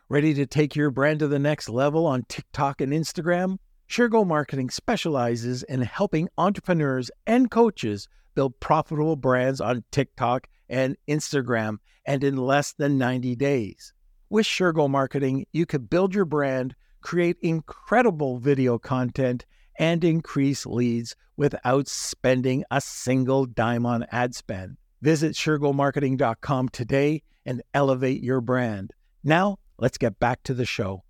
[0.07, 3.57] Ready to take your brand to the next level on TikTok and Instagram?
[3.89, 11.79] SureGo Marketing specializes in helping entrepreneurs and coaches build profitable brands on TikTok and Instagram
[12.07, 13.93] and in less than 90 days.
[14.29, 19.45] With Shergo Marketing, you could build your brand, create incredible video content,
[19.77, 24.77] and increase leads without spending a single dime on ad spend.
[25.01, 28.91] Visit ShergoMarketing.com today and elevate your brand.
[29.23, 31.03] Now, let's get back to the show.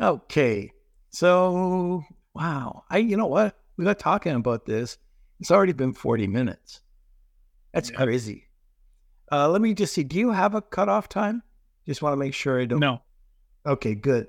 [0.00, 0.72] Okay.
[1.10, 2.02] So,
[2.34, 2.84] wow.
[2.88, 3.56] I you know what?
[3.76, 4.98] We got talking about this.
[5.40, 6.80] It's already been 40 minutes.
[7.72, 7.96] That's yeah.
[7.96, 8.43] crazy.
[9.30, 10.04] Uh, let me just see.
[10.04, 11.42] Do you have a cutoff time?
[11.86, 12.80] Just want to make sure I don't.
[12.80, 13.02] No.
[13.66, 14.26] Okay, good.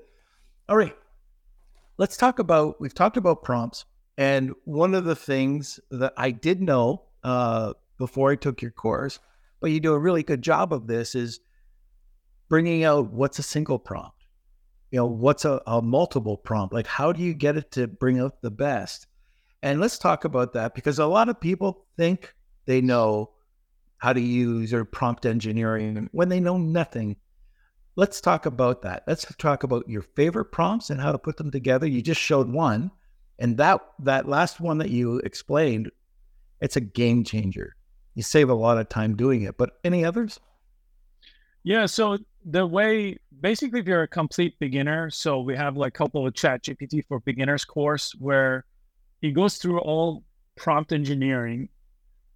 [0.68, 0.96] All right.
[1.98, 2.80] Let's talk about.
[2.80, 3.84] We've talked about prompts,
[4.18, 9.18] and one of the things that I did know uh, before I took your course,
[9.60, 11.40] but you do a really good job of this, is
[12.48, 14.24] bringing out what's a single prompt.
[14.90, 16.72] You know, what's a, a multiple prompt?
[16.72, 19.06] Like, how do you get it to bring out the best?
[19.62, 22.34] And let's talk about that because a lot of people think
[22.66, 23.30] they know
[23.98, 27.16] how to use or prompt engineering when they know nothing
[27.96, 29.02] let's talk about that.
[29.06, 31.86] Let's talk about your favorite prompts and how to put them together.
[31.86, 32.90] You just showed one,
[33.38, 35.90] and that that last one that you explained,
[36.60, 37.74] it's a game changer.
[38.14, 39.58] You save a lot of time doing it.
[39.58, 40.38] But any others?
[41.64, 41.86] Yeah.
[41.86, 46.26] So the way basically if you're a complete beginner, so we have like a couple
[46.26, 48.64] of chat GPT for beginners course where
[49.20, 50.22] it goes through all
[50.56, 51.68] prompt engineering.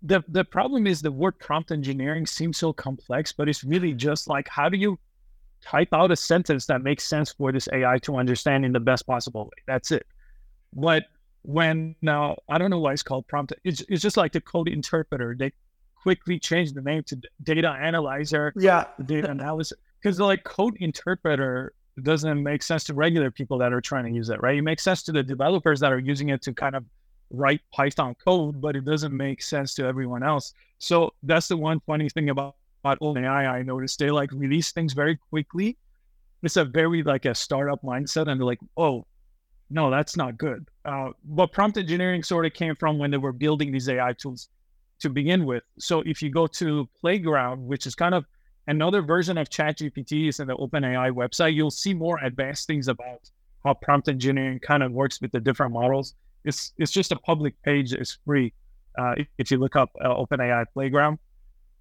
[0.03, 4.29] The the problem is the word prompt engineering seems so complex, but it's really just
[4.29, 4.99] like how do you
[5.63, 9.07] type out a sentence that makes sense for this AI to understand in the best
[9.07, 9.63] possible way.
[9.67, 10.07] That's it.
[10.73, 11.05] But
[11.43, 13.53] when now I don't know why it's called prompt.
[13.65, 15.37] It's it's just like the code interpreter.
[15.39, 15.53] They
[16.03, 18.53] quickly changed the name to data analyzer.
[18.57, 23.81] Yeah, data analysis because like code interpreter doesn't make sense to regular people that are
[23.81, 24.57] trying to use it, right?
[24.57, 26.85] It makes sense to the developers that are using it to kind of
[27.31, 30.53] write Python code, but it doesn't make sense to everyone else.
[30.79, 34.93] So that's the one funny thing about about OpenAI, I noticed they like release things
[34.93, 35.77] very quickly.
[36.43, 39.07] It's a very like a startup mindset, and they're like, oh,
[39.69, 40.67] no, that's not good.
[40.85, 44.49] Uh, but prompt engineering sort of came from when they were building these AI tools
[45.01, 45.63] to begin with.
[45.79, 48.25] So if you go to Playground, which is kind of
[48.67, 53.31] another version of ChatGPT, is in the OpenAI website, you'll see more advanced things about
[53.65, 56.15] how prompt engineering kind of works with the different models.
[56.45, 57.93] It's it's just a public page.
[57.93, 58.53] It's free.
[58.99, 61.19] Uh, if, if, you look up uh, OpenAI Playground,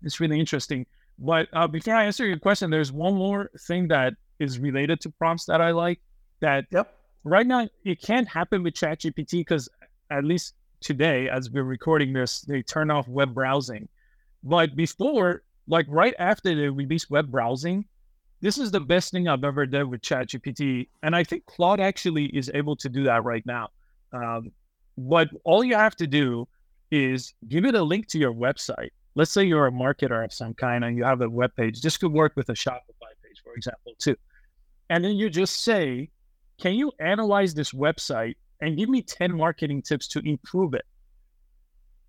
[0.03, 0.85] it's really interesting.
[1.17, 5.09] But uh, before I answer your question, there's one more thing that is related to
[5.09, 5.99] prompts that I like.
[6.41, 6.93] That yep.
[7.23, 9.67] right now it can't happen with ChatGPT because
[10.11, 13.87] at least today, as we're recording this, they turn off web browsing.
[14.43, 17.85] But before, like right after they released web browsing,
[18.41, 22.25] this is the best thing I've ever done with ChatGPT, and I think Claude actually
[22.27, 23.69] is able to do that right now.
[24.11, 24.51] Um,
[24.97, 26.47] but all you have to do
[26.91, 28.89] is give it a link to your website
[29.19, 31.81] let's say you're a marketer of some kind and you have a web page.
[31.81, 34.15] This could work with a Shopify page, for example, too.
[34.89, 36.09] And then you just say,
[36.59, 40.85] can you analyze this website and give me 10 marketing tips to improve it?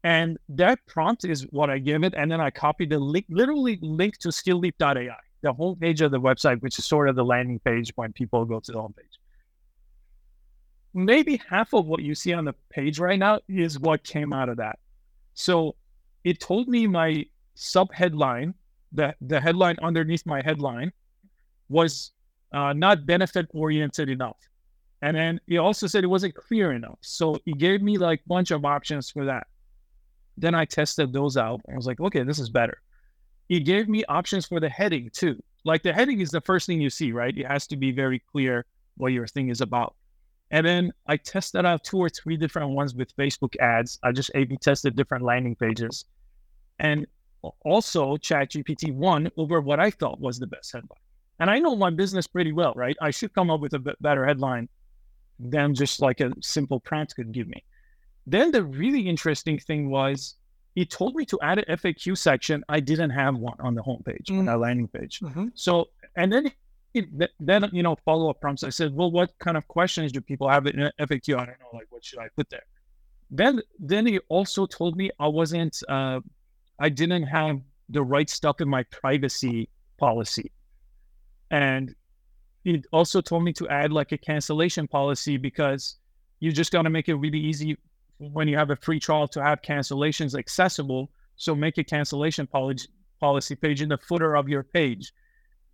[0.03, 2.14] And that prompt is what I give it.
[2.16, 6.62] And then I copy the link, literally link to skillleap.ai, the homepage of the website,
[6.62, 9.20] which is sort of the landing page when people go to the homepage.
[10.93, 14.49] Maybe half of what you see on the page right now is what came out
[14.49, 14.78] of that.
[15.34, 15.76] So
[16.24, 18.55] it told me my sub headline,
[18.93, 20.93] the, the headline underneath my headline,
[21.68, 22.12] was
[22.53, 24.36] uh, not benefit oriented enough.
[25.03, 26.99] And then it also said it wasn't clear enough.
[27.01, 29.47] So it gave me like a bunch of options for that.
[30.36, 31.61] Then I tested those out.
[31.70, 32.82] I was like, okay, this is better.
[33.49, 35.43] It gave me options for the heading too.
[35.64, 37.36] Like the heading is the first thing you see, right?
[37.36, 38.66] It has to be very clear
[38.97, 39.95] what your thing is about.
[40.51, 43.98] And then I tested out two or three different ones with Facebook ads.
[44.03, 46.05] I just A B tested different landing pages.
[46.78, 47.07] And
[47.64, 50.98] also ChatGPT won over what I thought was the best headline.
[51.38, 52.96] And I know my business pretty well, right?
[53.01, 54.68] I should come up with a better headline
[55.38, 57.64] than just like a simple prompt could give me.
[58.26, 60.34] Then the really interesting thing was
[60.74, 62.62] he told me to add an FAQ section.
[62.68, 64.40] I didn't have one on the homepage, mm-hmm.
[64.40, 65.20] on our landing page.
[65.20, 65.48] Mm-hmm.
[65.55, 66.53] So, and then
[67.38, 68.64] then you know follow up prompts.
[68.64, 71.34] I said, well, what kind of questions do people have in FAQ?
[71.34, 72.64] I don't know, like what should I put there?
[73.30, 76.20] Then then he also told me I wasn't, uh,
[76.78, 79.68] I didn't have the right stuff in my privacy
[79.99, 80.51] policy,
[81.51, 81.95] and
[82.64, 85.97] he also told me to add like a cancellation policy because
[86.41, 87.76] you just got to make it really easy
[88.18, 91.11] when you have a free trial to have cancellations accessible.
[91.36, 92.88] So make a cancellation policy
[93.20, 95.12] policy page in the footer of your page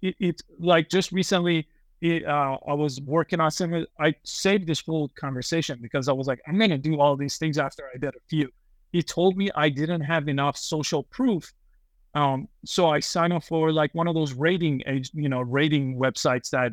[0.02, 1.66] it, it's like just recently
[2.00, 3.86] it, uh, I was working on some.
[3.98, 7.58] I saved this whole conversation because I was like, I'm gonna do all these things
[7.58, 8.48] after I did a few.
[8.92, 11.52] He told me I didn't have enough social proof
[12.14, 14.82] Um, so I signed up for like one of those rating,
[15.12, 16.72] you know, rating websites that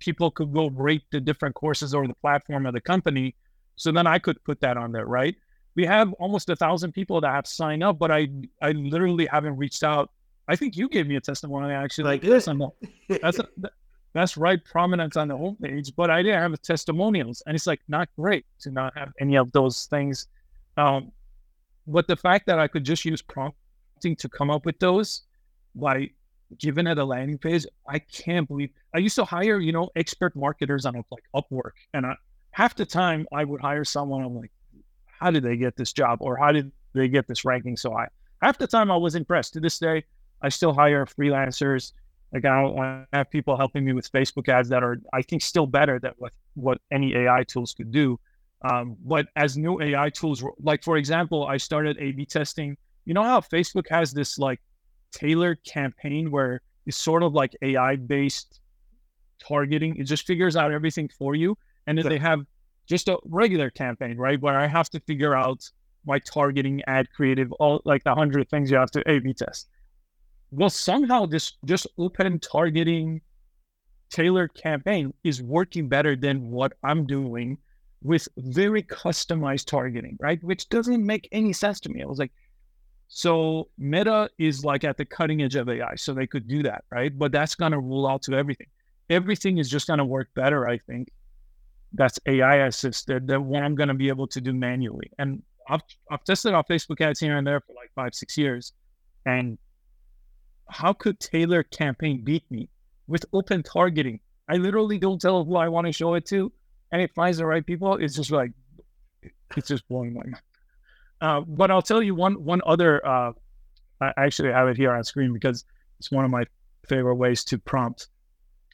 [0.00, 3.36] people could go rate the different courses or the platform of the company.
[3.76, 5.36] So then I could put that on there, right?
[5.76, 8.28] We have almost a thousand people that have signed up, but I
[8.62, 10.10] I literally haven't reached out.
[10.50, 12.48] I think you gave me a testimony actually like this.
[13.22, 13.46] That's a,
[14.14, 18.08] that's right prominence on the homepage, but I didn't have testimonials, and it's like not
[18.18, 20.26] great to not have any of those things.
[20.76, 21.12] Um,
[21.86, 25.22] but the fact that I could just use prompting to come up with those
[25.76, 26.10] by
[26.58, 30.34] giving it a landing page, I can't believe I used to hire, you know, expert
[30.34, 32.16] marketers on like Upwork, and I,
[32.50, 34.24] half the time I would hire someone.
[34.24, 34.50] I'm like,
[35.06, 38.08] how did they get this job, or how did they get this ranking so high?
[38.42, 39.52] Half the time I was impressed.
[39.52, 40.02] To this day,
[40.42, 41.92] I still hire freelancers
[42.32, 45.66] like I, I have people helping me with Facebook ads that are, I think, still
[45.66, 48.18] better than what what any AI tools could do.
[48.62, 52.76] Um, but as new AI tools, like for example, I started A/B testing.
[53.04, 54.60] You know how Facebook has this like
[55.12, 58.60] tailored campaign where it's sort of like AI based
[59.42, 59.96] targeting.
[59.96, 62.40] It just figures out everything for you, and then they have
[62.86, 65.68] just a regular campaign, right, where I have to figure out
[66.06, 69.68] my targeting, ad creative, all like the hundred things you have to A/B test
[70.50, 73.20] well, somehow this just open targeting
[74.10, 77.58] tailored campaign is working better than what I'm doing
[78.02, 80.42] with very customized targeting, right?
[80.42, 82.02] Which doesn't make any sense to me.
[82.02, 82.32] I was like,
[83.08, 86.84] so Meta is like at the cutting edge of AI, so they could do that,
[86.90, 87.16] right?
[87.16, 88.68] But that's going to rule out to everything.
[89.10, 91.10] Everything is just going to work better, I think.
[91.92, 95.10] That's AI assisted than what I'm going to be able to do manually.
[95.18, 98.72] And I've, I've tested our Facebook ads here and there for like five, six years.
[99.26, 99.58] And
[100.70, 102.68] how could Taylor campaign beat me
[103.06, 104.20] with open targeting?
[104.48, 106.52] I literally don't tell who I want to show it to,
[106.92, 107.94] and it finds the right people.
[107.96, 108.52] It's just like
[109.56, 110.42] it's just blowing my mind.
[111.20, 113.06] Uh, but I'll tell you one one other.
[113.06, 113.32] Uh,
[114.00, 115.64] I actually have it here on screen because
[115.98, 116.44] it's one of my
[116.88, 118.08] favorite ways to prompt.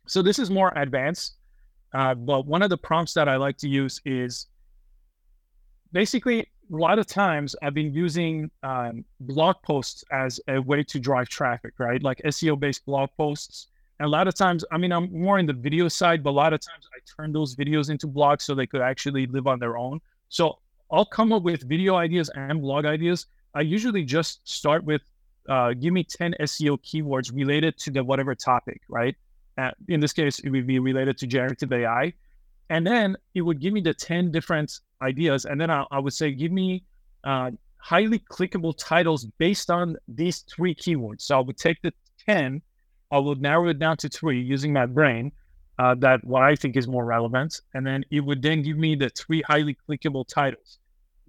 [0.06, 1.36] So this is more advanced,
[1.92, 4.46] uh, but one of the prompts that I like to use is
[5.92, 10.98] basically a lot of times I've been using um, blog posts as a way to
[10.98, 12.02] drive traffic, right?
[12.02, 13.68] Like SEO based blog posts.
[13.98, 16.32] And a lot of times, I mean, I'm more in the video side, but a
[16.32, 19.58] lot of times I turn those videos into blogs so they could actually live on
[19.58, 20.00] their own.
[20.28, 20.58] So
[20.90, 23.26] I'll come up with video ideas and blog ideas.
[23.54, 25.02] I usually just start with
[25.48, 29.14] uh, give me 10 SEO keywords related to the whatever topic, right?
[29.56, 32.12] Uh, in this case, it would be related to generative AI.
[32.70, 35.44] And then it would give me the 10 different ideas.
[35.44, 36.82] And then I, I would say, give me
[37.24, 41.22] uh, highly clickable titles based on these three keywords.
[41.22, 41.92] So I would take the
[42.26, 42.60] 10,
[43.12, 45.32] I would narrow it down to three using my brain.
[45.78, 48.94] Uh, that what I think is more relevant, and then it would then give me
[48.94, 50.78] the three highly clickable titles.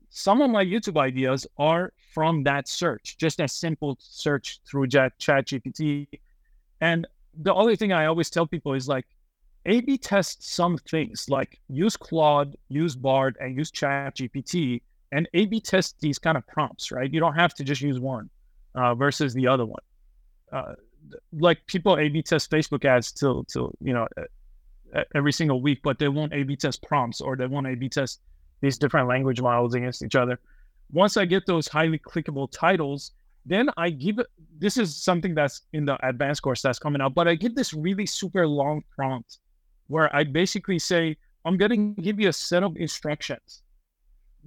[0.09, 5.19] Some of my YouTube ideas are from that search, just a simple search through Chat
[5.19, 6.07] GPT.
[6.79, 9.05] And the other thing I always tell people is like,
[9.68, 15.99] a/B test some things like use Claude, use Bard, and use ChatGPT, and A/B test
[15.99, 16.91] these kind of prompts.
[16.91, 17.13] Right?
[17.13, 18.30] You don't have to just use one
[18.76, 19.84] uh, versus the other one.
[20.51, 20.74] Uh,
[21.34, 24.07] like people A/B test Facebook ads till till you know
[25.13, 28.22] every single week, but they won't A/B test prompts or they won't A/B test
[28.61, 30.39] these different language models against each other.
[30.91, 33.11] Once I get those highly clickable titles,
[33.45, 34.20] then I give.
[34.57, 37.74] This is something that's in the advanced course that's coming out, but I give this
[37.74, 39.39] really super long prompt
[39.88, 43.63] where I basically say, I'm going to give you a set of instructions.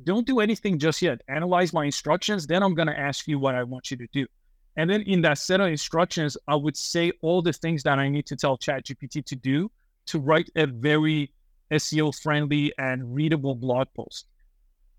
[0.05, 1.21] Don't do anything just yet.
[1.29, 2.47] Analyze my instructions.
[2.47, 4.27] Then I'm going to ask you what I want you to do.
[4.77, 8.09] And then in that set of instructions, I would say all the things that I
[8.09, 9.71] need to tell ChatGPT to do
[10.07, 11.33] to write a very
[11.71, 14.27] SEO friendly and readable blog post.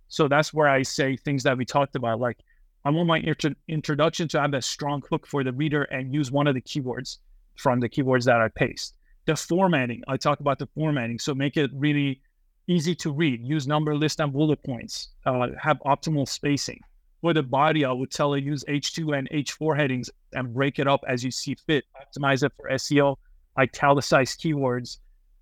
[0.08, 2.20] So that's where I say things that we talked about.
[2.20, 2.38] Like,
[2.84, 6.32] I want my intro- introduction to have a strong hook for the reader and use
[6.32, 7.20] one of the keywords
[7.56, 8.96] from the keywords that I paste
[9.26, 10.04] the formatting.
[10.08, 11.20] I talk about the formatting.
[11.20, 12.22] So make it really
[12.68, 13.46] easy to read.
[13.46, 15.10] Use number list and bullet points.
[15.26, 16.80] Uh, have optimal spacing.
[17.22, 20.88] For the body, I would tell it use H2 and H4 headings and break it
[20.88, 21.86] up as you see fit.
[21.96, 23.18] Optimize it for SEO,
[23.60, 24.98] italicize keywords,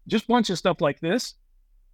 [0.07, 1.35] just bunch of stuff like this.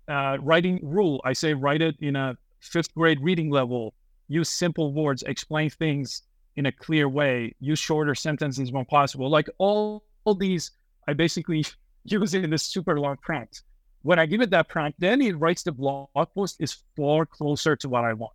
[0.07, 3.93] Uh, writing rule, I say write it in a fifth grade reading level.
[4.27, 6.23] Use simple words, explain things
[6.55, 7.53] in a clear way.
[7.59, 9.29] Use shorter sentences when possible.
[9.29, 10.71] Like all, all these
[11.07, 11.65] I basically
[12.03, 13.63] use it in this super long prompt.
[14.03, 17.75] When I give it that prompt, then it writes the blog post is far closer
[17.77, 18.33] to what I want,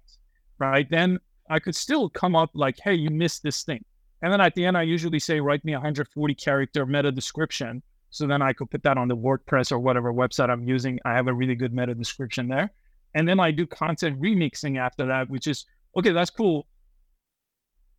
[0.58, 0.88] right?
[0.90, 1.18] Then
[1.48, 3.84] I could still come up like, hey, you missed this thing.
[4.22, 7.82] And then at the end, I usually say, write me a 140 character meta description.
[8.10, 10.98] So then I could put that on the WordPress or whatever website I'm using.
[11.04, 12.72] I have a really good meta description there.
[13.14, 15.66] And then I do content remixing after that, which is,
[15.96, 16.66] okay, that's cool.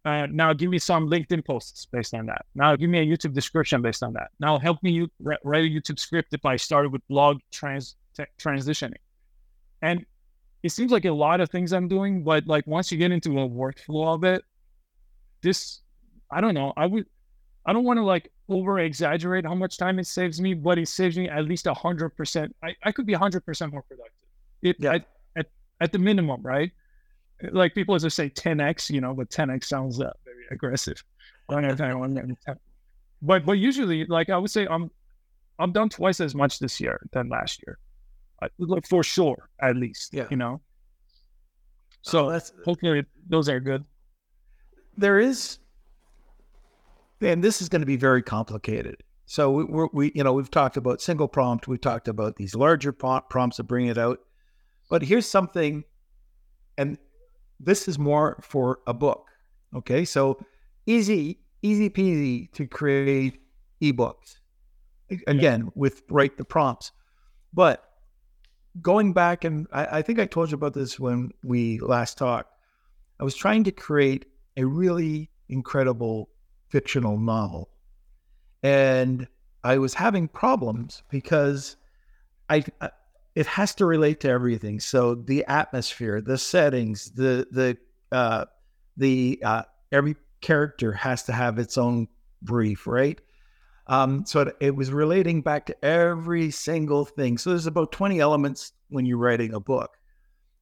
[0.04, 2.46] Uh, now give me some LinkedIn posts based on that.
[2.56, 4.32] Now give me a YouTube description based on that.
[4.40, 7.96] Now help me write a YouTube script if I started with blog trans
[8.40, 8.96] transitioning.
[9.82, 10.06] And
[10.64, 13.40] it seems like a lot of things I'm doing, but like once you get into
[13.40, 14.44] a workflow of it,
[15.42, 15.82] this
[16.32, 16.74] I don't know.
[16.78, 17.06] I would
[17.66, 20.88] I don't want to like over exaggerate how much time it saves me, but it
[20.88, 22.56] saves me at least a hundred percent.
[22.64, 24.30] I, I could be a hundred percent more productive.
[24.62, 24.94] It yeah.
[24.94, 25.46] at, at
[25.80, 26.72] at the minimum, right?
[27.52, 31.04] Like people just say 10x, you know, but 10x sounds uh, very aggressive.
[33.22, 34.92] but but usually, like I would say, I'm
[35.60, 37.78] I'm done twice as much this year than last year,
[38.58, 40.14] like for sure, at least.
[40.14, 40.62] Yeah, you know.
[42.02, 43.84] So oh, that's hopefully those are good.
[44.98, 45.60] There is
[47.22, 49.04] and this is going to be very complicated.
[49.26, 52.92] So we, we, you know, we've talked about single prompt, we've talked about these larger
[52.92, 54.20] prompts to bring it out,
[54.90, 55.84] but here's something,
[56.78, 56.98] and
[57.64, 59.28] this is more for a book.
[59.76, 60.44] Okay, so
[60.86, 63.40] easy, easy peasy to create
[63.82, 64.38] ebooks.
[65.28, 65.70] Again, yeah.
[65.76, 66.92] with write the prompts,
[67.54, 67.84] but
[68.82, 72.54] going back and I, I think I told you about this when we last talked.
[73.20, 74.26] I was trying to create
[74.58, 76.30] a really incredible
[76.70, 77.70] fictional novel.
[78.64, 79.28] And
[79.64, 81.76] I was having problems because
[82.50, 82.90] I, I
[83.36, 84.80] it has to relate to everything.
[84.80, 87.78] So the atmosphere, the settings, the the
[88.16, 88.46] uh,
[88.98, 92.08] the uh, every character has to have its own
[92.42, 93.20] brief, right?
[93.88, 97.38] Um, so it, it, was relating back to every single thing.
[97.38, 99.98] So there's about 20 elements when you're writing a book,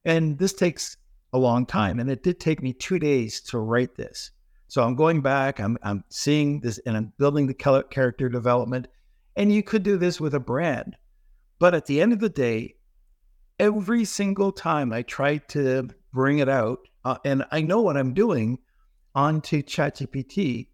[0.04, 0.96] and this takes
[1.32, 2.00] a long time.
[2.00, 4.30] And it did take me two days to write this.
[4.68, 8.88] So I'm going back, I'm, I'm seeing this, and I'm building the character development.
[9.36, 10.96] And you could do this with a brand.
[11.60, 12.74] But at the end of the day,
[13.60, 18.14] every single time I try to bring it out, uh, and I know what I'm
[18.14, 18.58] doing
[19.14, 20.68] onto ChatGPT,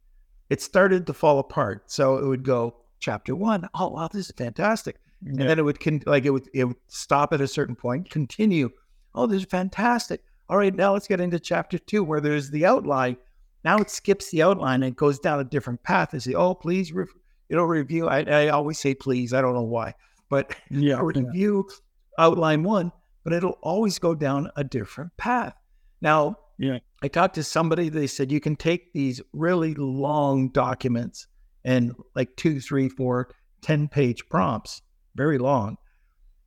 [0.49, 1.91] it started to fall apart.
[1.91, 5.31] So it would go chapter one, oh wow, this is fantastic, yeah.
[5.31, 8.09] and then it would con- like it would it would stop at a certain point,
[8.09, 8.71] continue.
[9.15, 10.23] Oh, this is fantastic.
[10.49, 13.17] All right, now let's get into chapter two, where there's the outline,
[13.65, 16.93] now it skips the outline and goes down a different path and say, "Oh, please,
[16.93, 17.07] re-
[17.49, 19.35] you know, review." I, I, always say please.
[19.35, 19.95] I don't know why,
[20.29, 22.25] but yeah, review yeah.
[22.25, 22.93] outline one,
[23.25, 25.55] but it'll always go down a different path.
[26.01, 27.89] Now, yeah, I talked to somebody.
[27.89, 31.27] They said you can take these really long documents
[31.65, 33.31] and like two, three, four,
[33.63, 34.83] 10 page prompts,
[35.17, 35.77] very long,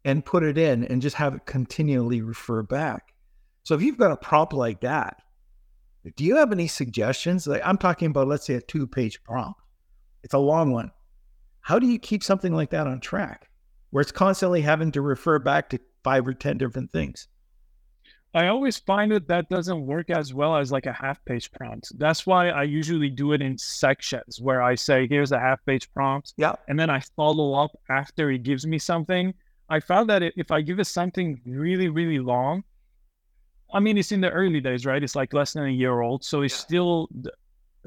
[0.05, 3.13] and put it in and just have it continually refer back.
[3.63, 5.17] So if you've got a prompt like that,
[6.15, 7.45] do you have any suggestions?
[7.45, 9.59] Like I'm talking about, let's say, a two page prompt.
[10.23, 10.91] It's a long one.
[11.61, 13.48] How do you keep something like that on track
[13.91, 17.27] where it's constantly having to refer back to five or 10 different things?
[18.33, 21.91] I always find that that doesn't work as well as like a half page prompt.
[21.97, 25.91] That's why I usually do it in sections where I say, here's a half page
[25.93, 26.33] prompt.
[26.37, 26.53] Yeah.
[26.67, 29.33] And then I follow up after he gives me something.
[29.69, 32.63] I found that if I give it something really, really long,
[33.73, 35.01] I mean, it's in the early days, right?
[35.01, 36.57] It's like less than a year old, so it yeah.
[36.57, 37.09] still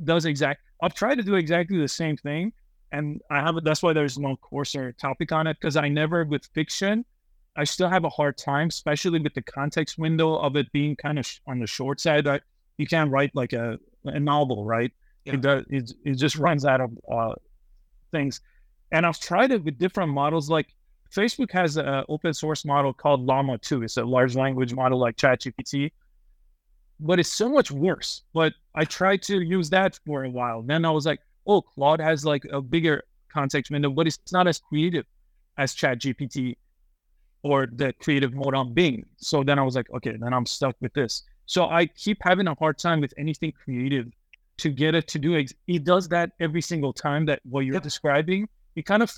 [0.05, 0.63] does exact.
[0.81, 2.53] I've tried to do exactly the same thing,
[2.93, 3.57] and I have.
[3.65, 7.05] That's why there's no course or topic on it because I never with fiction.
[7.57, 11.19] I still have a hard time, especially with the context window of it being kind
[11.19, 12.27] of sh- on the short side.
[12.27, 12.41] I,
[12.79, 14.91] you can't write like a, a novel, right?
[15.25, 15.35] Yeah.
[15.35, 15.65] It does.
[15.69, 17.35] It, it just runs out of uh,
[18.11, 18.41] things.
[18.91, 20.49] And I've tried it with different models.
[20.49, 20.69] Like
[21.15, 23.83] Facebook has an open source model called Llama 2.
[23.83, 25.93] It's a large language model like ChatGPT,
[27.01, 28.23] but it's so much worse.
[28.33, 30.63] But I tried to use that for a while.
[30.63, 34.47] Then I was like, oh, Claude has like a bigger context window, but it's not
[34.47, 35.07] as creative
[35.59, 36.57] as Chat GPT
[37.43, 39.05] or the creative mode on Bing.
[39.17, 41.25] So then I was like, okay, then I'm stuck with this.
[41.47, 44.07] So I keep having a hard time with anything creative
[44.59, 45.35] to get it to do.
[45.35, 45.53] it.
[45.67, 47.83] it does that every single time that what you're yep.
[47.83, 48.49] describing.
[48.75, 49.13] You kind of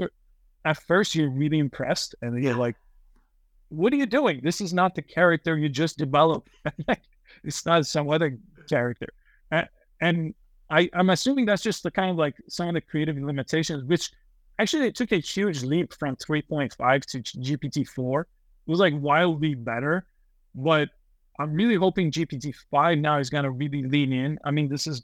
[0.65, 2.77] at first you're really impressed and you're like,
[3.69, 4.41] what are you doing?
[4.43, 6.49] This is not the character you just developed.
[7.45, 9.09] it's not some other character.
[10.01, 10.35] And
[10.75, 14.11] I, I'm assuming that's just the kind of like some of the creative limitations, which
[14.59, 18.21] actually it took a huge leap from 3.5 to GPT-4.
[18.23, 18.27] It
[18.67, 20.05] was like wildly better,
[20.53, 20.89] but
[21.39, 24.37] I'm really hoping GPT-5 now is going to really lean in.
[24.45, 25.03] I mean, this is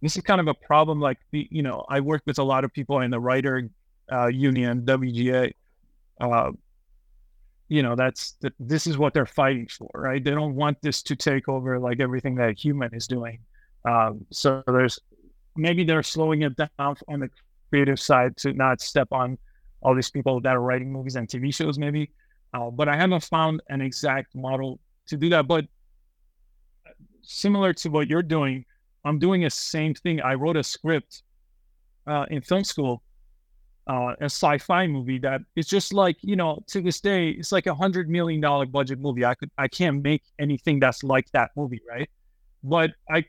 [0.00, 1.00] this is kind of a problem.
[1.00, 3.68] Like the, you know, I work with a lot of people in the writer
[4.10, 5.52] uh, union, WGA,
[6.20, 6.52] uh,
[7.68, 10.24] you know, that's the, this is what they're fighting for, right?
[10.24, 13.40] They don't want this to take over like everything that a human is doing.
[13.84, 14.98] Um, so there's
[15.56, 17.30] maybe they're slowing it down on the
[17.70, 19.38] creative side to not step on
[19.82, 22.10] all these people that are writing movies and TV shows, maybe.
[22.54, 25.46] Uh, but I haven't found an exact model to do that.
[25.46, 25.66] But
[27.22, 28.64] similar to what you're doing,
[29.04, 30.20] I'm doing the same thing.
[30.20, 31.22] I wrote a script
[32.06, 33.02] uh, in film school,
[33.86, 37.66] uh, a sci-fi movie that it's just like you know to this day it's like
[37.66, 39.24] a hundred million dollar budget movie.
[39.24, 42.08] I could I can't make anything that's like that movie, right?
[42.62, 43.24] But I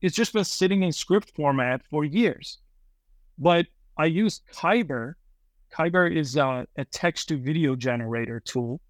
[0.00, 2.58] it's just been sitting in script format for years.
[3.38, 3.66] But
[3.96, 5.14] I use Kaiber.
[5.72, 8.80] Kaiber is uh, a text to video generator tool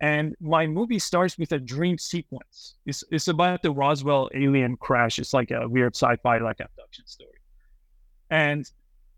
[0.00, 2.76] and my movie starts with a dream sequence.
[2.86, 5.18] It's, it's about the Roswell alien crash.
[5.18, 7.38] It's like a weird sci-fi like abduction story.
[8.30, 8.70] And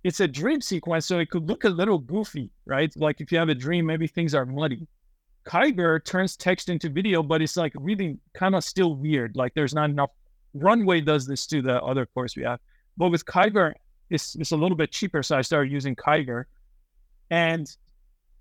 [0.03, 2.93] it's a dream sequence, so it could look a little goofy, right?
[2.97, 4.89] Like if you have a dream, maybe things are muddy.
[5.47, 9.37] Kaiber turns text into video, but it's like really kind of still weird.
[9.37, 10.11] Like there's not enough.
[10.55, 12.61] Runway does this to the other course we have.
[12.97, 13.73] But with Kaiber,
[14.11, 15.23] it's, it's a little bit cheaper.
[15.23, 16.45] So I started using Kaiber.
[17.31, 17.75] And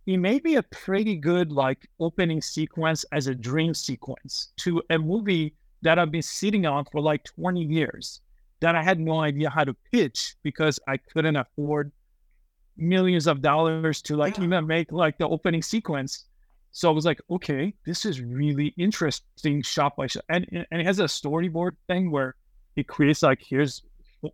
[0.05, 4.97] it may be a pretty good like opening sequence as a dream sequence to a
[4.97, 5.53] movie
[5.83, 8.21] that I've been sitting on for like 20 years
[8.61, 11.91] that I had no idea how to pitch because I couldn't afford
[12.77, 14.45] millions of dollars to like yeah.
[14.45, 16.25] even make like the opening sequence.
[16.71, 20.23] So I was like, okay, this is really interesting shot by shot.
[20.29, 22.35] And, and it has a storyboard thing where
[22.75, 23.83] it creates like, here's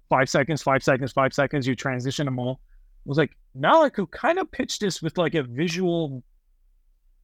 [0.10, 2.60] five seconds, five seconds, five seconds, you transition them all
[3.08, 6.22] I was like, now I could kind of pitch this with like a visual,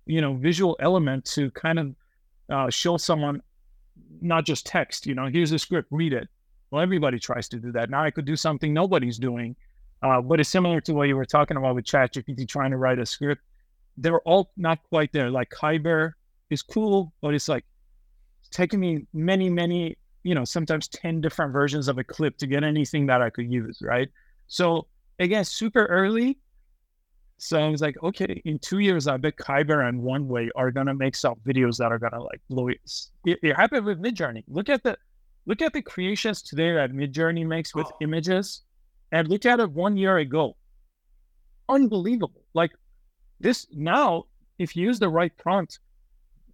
[0.05, 1.95] you know, visual element to kind of
[2.49, 3.41] uh, show someone
[4.22, 6.30] not just text, you know, here's the script, read it.
[6.72, 7.89] Well, everybody tries to do that.
[7.89, 9.57] Now I could do something nobody's doing.
[10.01, 12.99] Uh, but it's similar to what you were talking about with ChatGPT trying to write
[12.99, 13.41] a script.
[13.97, 15.29] They're all not quite there.
[15.29, 16.13] Like Kaiber
[16.49, 17.65] is cool, but it's like
[18.39, 22.47] it's taking me many, many, you know, sometimes 10 different versions of a clip to
[22.47, 24.09] get anything that I could use, right?
[24.47, 24.87] So
[25.19, 26.37] again, super early.
[27.37, 30.93] So I was like, okay, in two years, I bet Kaiber and Runway are gonna
[30.93, 32.79] make some videos that are gonna like blow it.
[33.25, 34.43] It, it happened with Midjourney.
[34.47, 34.97] Look at the
[35.45, 37.97] look at the creations today that Midjourney makes with oh.
[38.01, 38.61] images,
[39.11, 40.55] and look at it one year ago.
[41.67, 42.43] Unbelievable!
[42.53, 42.71] Like
[43.43, 44.25] this now,
[44.57, 45.79] if you use the right prompt,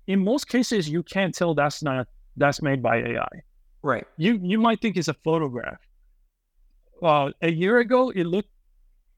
[0.07, 3.29] in most cases you can't tell that's not that's made by AI.
[3.81, 4.05] Right.
[4.17, 5.79] You you might think it's a photograph,
[7.01, 8.49] uh, a year ago, it looked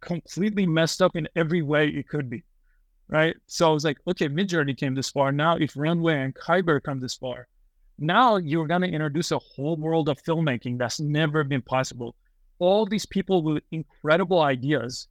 [0.02, 2.44] completely messed up in every way it could be.
[3.08, 3.36] Right.
[3.48, 5.32] So I was like, okay, Midjourney came this far.
[5.32, 7.48] Now, if Runway and Kaiber come this far,
[8.00, 12.16] now you're going to introduce a whole world of filmmaking that's never been possible.
[12.60, 15.08] All these people with incredible ideas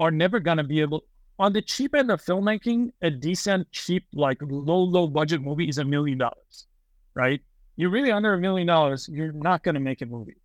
[0.00, 1.04] are never going to be able,
[1.38, 5.78] on the cheap end of filmmaking, a decent, cheap, like low, low budget movie is
[5.78, 6.66] a million dollars,
[7.14, 7.40] right?
[7.76, 10.36] You're really under a million dollars, you're not going to make a movie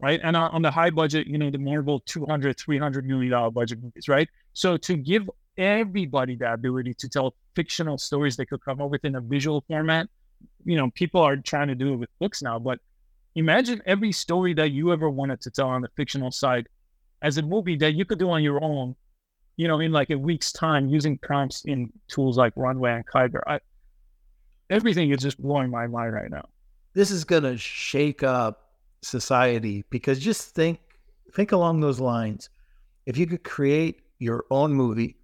[0.00, 0.20] right?
[0.22, 4.08] And on the high budget, you know, the Marvel 200, 300 million dollar budget movies,
[4.08, 4.28] right?
[4.52, 9.04] So to give everybody the ability to tell fictional stories they could come up with
[9.04, 10.08] in a visual format,
[10.64, 12.78] you know, people are trying to do it with books now, but
[13.34, 16.68] imagine every story that you ever wanted to tell on the fictional side
[17.22, 18.94] as a movie that you could do on your own,
[19.58, 23.40] you know, in like a week's time using prompts in tools like Runway and Kaiber.
[23.46, 23.58] I,
[24.70, 26.48] everything is just blowing my mind right now.
[26.94, 28.70] This is going to shake up
[29.02, 30.78] society because just think
[31.34, 32.48] think along those lines.
[33.04, 35.16] If you could create your own movie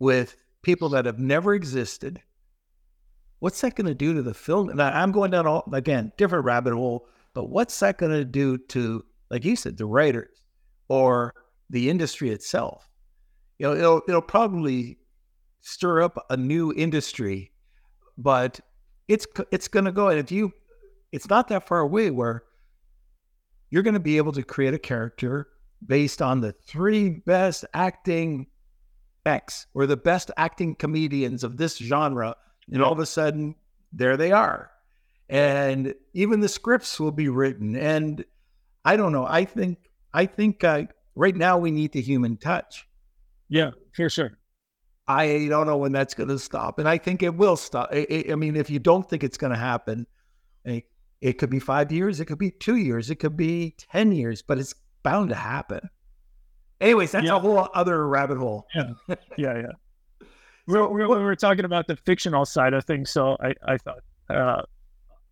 [0.00, 2.20] with people that have never existed,
[3.38, 4.70] what's that going to do to the film?
[4.70, 8.24] And I, am going down all again different rabbit hole, but what's that going to
[8.24, 10.42] do to, like you said, the writers
[10.88, 11.32] or
[11.70, 12.88] the industry itself?
[13.58, 14.98] You know, it'll it'll probably
[15.60, 17.52] stir up a new industry,
[18.18, 18.60] but
[19.08, 20.08] it's it's going to go.
[20.08, 20.52] And if you
[21.12, 22.42] it's not that far away where
[23.70, 25.48] you're going to be able to create a character
[25.86, 28.46] based on the three best acting
[29.26, 32.36] X or the best acting comedians of this genre.
[32.70, 33.54] And all of a sudden,
[33.92, 34.70] there they are.
[35.28, 37.76] And even the scripts will be written.
[37.76, 38.24] And
[38.84, 39.26] I don't know.
[39.26, 39.78] I think,
[40.12, 40.84] I think uh,
[41.14, 42.86] right now we need the human touch.
[43.54, 44.32] Yeah, for sure.
[45.06, 46.80] I don't know when that's going to stop.
[46.80, 47.88] And I think it will stop.
[47.92, 50.08] I, I mean, if you don't think it's going to happen,
[50.64, 54.42] it could be five years, it could be two years, it could be 10 years,
[54.42, 54.74] but it's
[55.04, 55.88] bound to happen.
[56.80, 57.36] Anyways, that's yeah.
[57.36, 58.66] a whole other rabbit hole.
[58.74, 58.90] Yeah.
[59.38, 59.54] Yeah.
[59.58, 60.26] Yeah.
[60.66, 63.10] we're, we're, we were talking about the fictional side of things.
[63.10, 64.00] So I, I thought,
[64.30, 64.62] uh,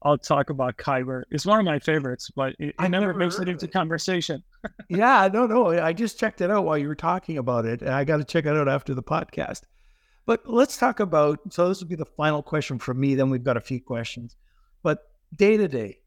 [0.05, 1.23] I'll talk about Kaiber.
[1.31, 3.73] It's one of my favorites, but it, it never makes it into it.
[3.73, 4.43] conversation.
[4.89, 5.69] yeah, no, no.
[5.69, 8.25] I just checked it out while you were talking about it, and I got to
[8.25, 9.63] check it out after the podcast.
[10.27, 11.39] But let's talk about.
[11.51, 13.15] So this will be the final question from me.
[13.15, 14.37] Then we've got a few questions.
[14.83, 14.99] But
[15.37, 16.01] day to day,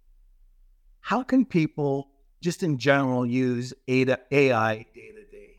[0.99, 2.09] how can people
[2.41, 5.57] just in general use AI day to day?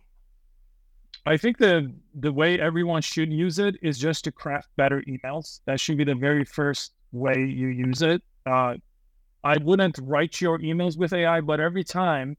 [1.24, 5.61] I think the the way everyone should use it is just to craft better emails.
[5.64, 8.23] That should be the very first way you use it.
[8.45, 8.75] Uh,
[9.45, 12.37] I wouldn't write your emails with AI, but every time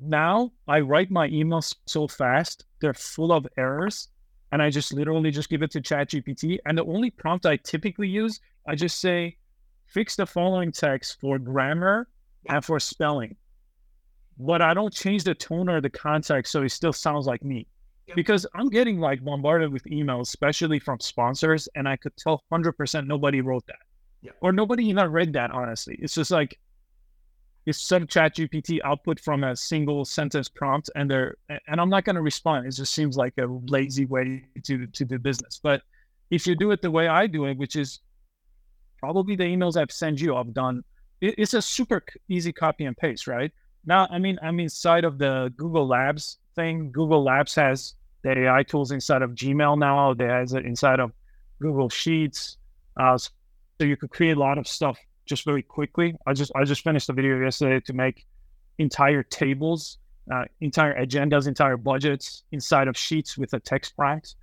[0.00, 4.08] now I write my emails so fast, they're full of errors.
[4.52, 6.58] And I just literally just give it to ChatGPT.
[6.66, 9.36] And the only prompt I typically use, I just say,
[9.86, 12.08] fix the following text for grammar
[12.48, 13.36] and for spelling.
[14.38, 17.68] But I don't change the tone or the context so it still sounds like me.
[18.16, 23.06] Because I'm getting like bombarded with emails, especially from sponsors, and I could tell 100%
[23.06, 23.78] nobody wrote that.
[24.22, 24.32] Yeah.
[24.40, 25.98] Or nobody even read that, honestly.
[26.00, 26.58] It's just like,
[27.66, 32.04] it's some chat GPT output from a single sentence prompt and they're and I'm not
[32.04, 32.66] going to respond.
[32.66, 35.60] It just seems like a lazy way to to do business.
[35.62, 35.82] But
[36.30, 38.00] if you do it the way I do it, which is
[38.98, 40.82] probably the emails I've sent you, I've done
[41.20, 43.52] it, it's a super easy copy and paste, right?
[43.84, 46.90] Now, I mean, I'm inside of the Google Labs thing.
[46.92, 50.14] Google Labs has the AI tools inside of Gmail now.
[50.14, 51.12] They has it inside of
[51.60, 52.56] Google Sheets.
[52.98, 53.18] Uh,
[53.80, 56.14] so you could create a lot of stuff just very quickly.
[56.26, 58.26] I just I just finished a video yesterday to make
[58.76, 59.96] entire tables,
[60.30, 64.34] uh, entire agendas, entire budgets inside of Sheets with a text prompt.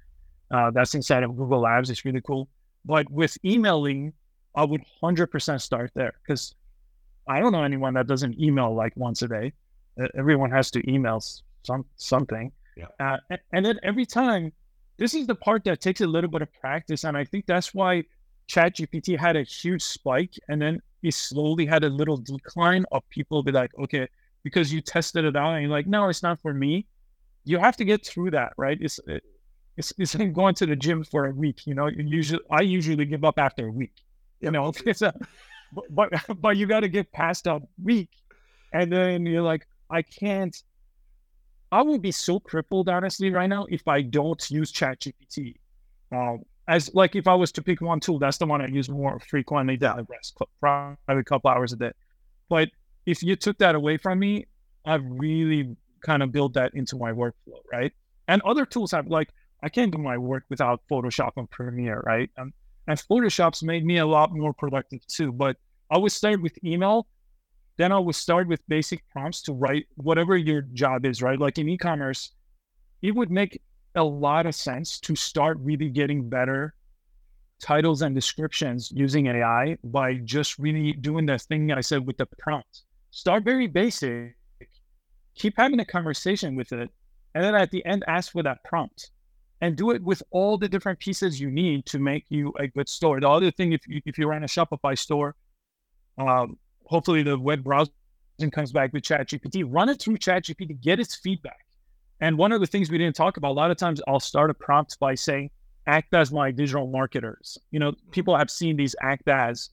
[0.50, 1.92] Uh, that's inside of Google Labs.
[1.92, 2.48] It's really cool.
[2.84, 4.14] But with emailing,
[4.56, 6.56] I would 100% start there because
[7.28, 9.54] I don't know anyone that doesn't email like once a day.
[10.18, 11.22] Everyone has to email
[11.64, 12.52] some something.
[12.76, 12.86] Yeah.
[13.00, 14.52] Uh, and, and then every time,
[14.98, 17.72] this is the part that takes a little bit of practice, and I think that's
[17.76, 18.06] why
[18.50, 23.44] ChatGPT had a huge spike, and then it slowly had a little decline of people
[23.44, 24.08] be like, okay,
[24.44, 26.88] because you tested it out and you're like, no, it's not for me.
[27.44, 28.78] You have to get through that, right?
[28.80, 29.00] It's
[29.78, 31.68] it's it's like going to the gym for a week.
[31.68, 33.94] You know, usually I usually give up after a week.
[34.42, 35.14] You know, it's a,
[35.90, 36.10] but
[36.42, 38.10] but you got to get past that week,
[38.74, 40.56] and then you're like, I can't.
[41.70, 45.56] I would be so crippled, honestly, right now if I don't use ChatGPT.
[46.14, 48.90] Um, as like if I was to pick one tool, that's the one I use
[48.90, 51.92] more frequently than the rest, probably a couple hours a day.
[52.50, 52.70] But
[53.06, 54.48] if you took that away from me,
[54.86, 57.92] I've really kind of built that into my workflow, right?
[58.28, 59.30] And other tools have like
[59.64, 62.30] I can't do my work without Photoshop and Premiere, right?
[62.38, 62.54] Um,
[62.88, 65.32] and Photoshop's made me a lot more productive too.
[65.32, 65.58] But
[65.90, 67.08] I would start with email,
[67.78, 71.40] then I would start with basic prompts to write whatever your job is, right?
[71.40, 72.32] Like in e-commerce,
[73.02, 73.62] it would make
[73.98, 76.74] a lot of sense to start really getting better
[77.60, 82.28] titles and descriptions using AI by just really doing the thing I said with the
[82.38, 82.84] prompt.
[83.12, 84.36] Start very basic,
[85.36, 86.90] keep having a conversation with it,
[87.34, 89.12] and then at the end, ask for that prompt
[89.62, 92.88] and do it with all the different pieces you need to make you a good
[92.88, 93.20] store.
[93.20, 95.36] The other thing, if you, if you run a Shopify store,
[96.18, 97.92] um, hopefully the web browsing
[98.52, 99.66] comes back with ChatGPT.
[99.68, 101.67] Run it through ChatGPT, get its feedback.
[102.20, 104.50] And one of the things we didn't talk about, a lot of times I'll start
[104.50, 105.52] a prompt by saying,
[105.86, 107.58] act as my digital marketers.
[107.72, 109.70] You know, people have seen these act as,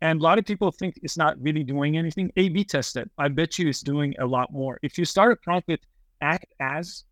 [0.00, 2.30] and a lot of people think it's not really doing anything.
[2.36, 3.10] A B test it.
[3.18, 4.78] I bet you it's doing a lot more.
[4.82, 5.80] If you start a prompt with
[6.20, 7.04] act as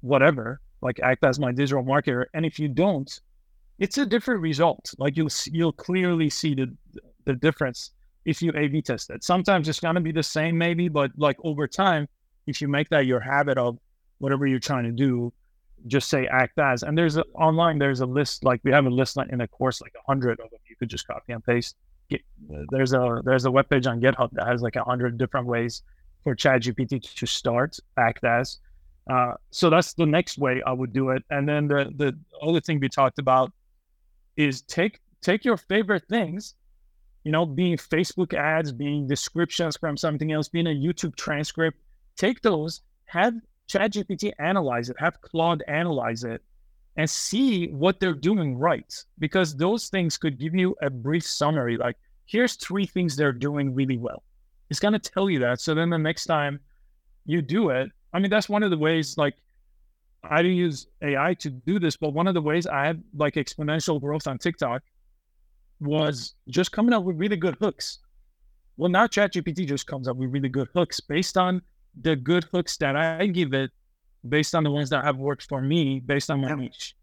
[0.00, 3.20] whatever, like act as my digital marketer, and if you don't,
[3.80, 4.94] it's a different result.
[4.98, 6.74] Like you'll you'll clearly see the
[7.24, 7.90] the difference
[8.24, 9.24] if you A B test it.
[9.24, 12.08] Sometimes it's gonna be the same, maybe, but like over time,
[12.46, 13.78] if you make that your habit of
[14.18, 15.32] whatever you're trying to do,
[15.86, 16.82] just say act as.
[16.82, 19.80] And there's a, online, there's a list, like we have a list in a course,
[19.80, 20.60] like a hundred of them.
[20.68, 21.76] You could just copy and paste.
[22.10, 22.22] Get,
[22.70, 25.82] there's a there's a web page on GitHub that has like a hundred different ways
[26.24, 28.58] for ChatGPT to start act as.
[29.10, 31.22] Uh, so that's the next way I would do it.
[31.30, 33.52] And then the the other thing we talked about
[34.36, 36.54] is take take your favorite things,
[37.24, 41.78] you know, being Facebook ads, being descriptions from something else, being a YouTube transcript.
[42.16, 43.34] Take those, have
[43.68, 46.42] ChatGPT analyze it, have Claude analyze it,
[46.96, 48.92] and see what they're doing right.
[49.18, 51.96] Because those things could give you a brief summary like,
[52.26, 54.22] here's three things they're doing really well.
[54.70, 55.60] It's going to tell you that.
[55.60, 56.60] So then the next time
[57.24, 59.34] you do it, I mean, that's one of the ways, like,
[60.24, 63.34] I do use AI to do this, but one of the ways I had like
[63.34, 64.82] exponential growth on TikTok
[65.80, 67.98] was just coming up with really good hooks.
[68.76, 71.62] Well, now ChatGPT just comes up with really good hooks based on
[72.00, 73.70] the good hooks that I give it
[74.28, 76.94] based on the ones that have worked for me based on my niche.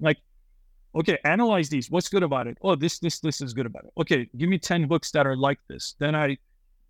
[0.00, 0.18] Like,
[0.94, 1.90] okay, analyze these.
[1.90, 2.58] What's good about it?
[2.62, 3.92] Oh, this, this, this is good about it.
[3.98, 5.94] Okay, give me 10 hooks that are like this.
[5.98, 6.38] Then I,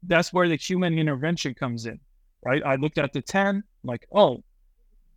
[0.02, 1.98] that's where the human intervention comes in,
[2.44, 2.62] right?
[2.64, 4.42] I looked at the 10, like, oh,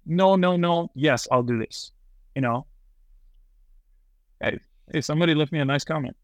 [0.06, 0.90] no, no, no.
[0.96, 1.92] Yes, I'll do this.
[2.36, 2.66] You know?
[4.42, 4.60] Hey,
[4.92, 6.16] hey, somebody left me a nice comment.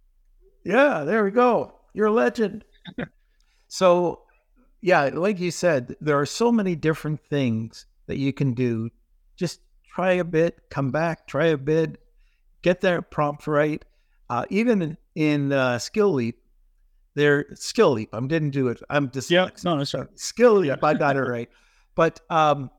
[0.64, 1.76] Yeah, there we go.
[1.94, 2.64] You're a legend.
[3.68, 4.23] so
[4.84, 8.90] yeah, like you said, there are so many different things that you can do.
[9.38, 12.02] Just try a bit, come back, try a bit,
[12.64, 13.84] get that prompt right.
[14.30, 16.38] Uh, even in, uh, Skill Leap,
[17.16, 18.10] They're Skill Leap.
[18.14, 18.82] I didn't do it.
[18.90, 19.50] I'm just yeah.
[19.64, 20.08] No, that's right.
[20.16, 20.84] Skill Leap.
[20.84, 21.50] I got it right.
[21.96, 22.70] But um,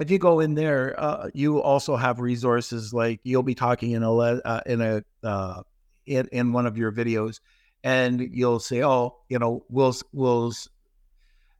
[0.00, 4.02] if you go in there, uh, you also have resources like you'll be talking in
[4.02, 5.62] a le- uh, in a uh,
[6.06, 7.40] in in one of your videos,
[7.82, 10.52] and you'll say, "Oh, you know, we'll we'll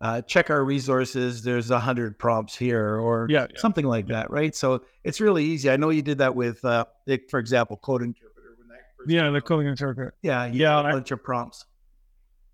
[0.04, 1.42] uh, check our resources.
[1.42, 3.58] There's a hundred prompts here, or yeah, yeah.
[3.58, 4.16] something like Yeah.
[4.16, 4.54] that, right?
[4.54, 5.70] So it's really easy.
[5.70, 8.54] I know you did that with, uh, like, for example, Code Interpreter.
[8.58, 10.14] When that Yeah, the coding interpreter.
[10.22, 11.64] Yeah, you Yeah, a I- bunch of prompts.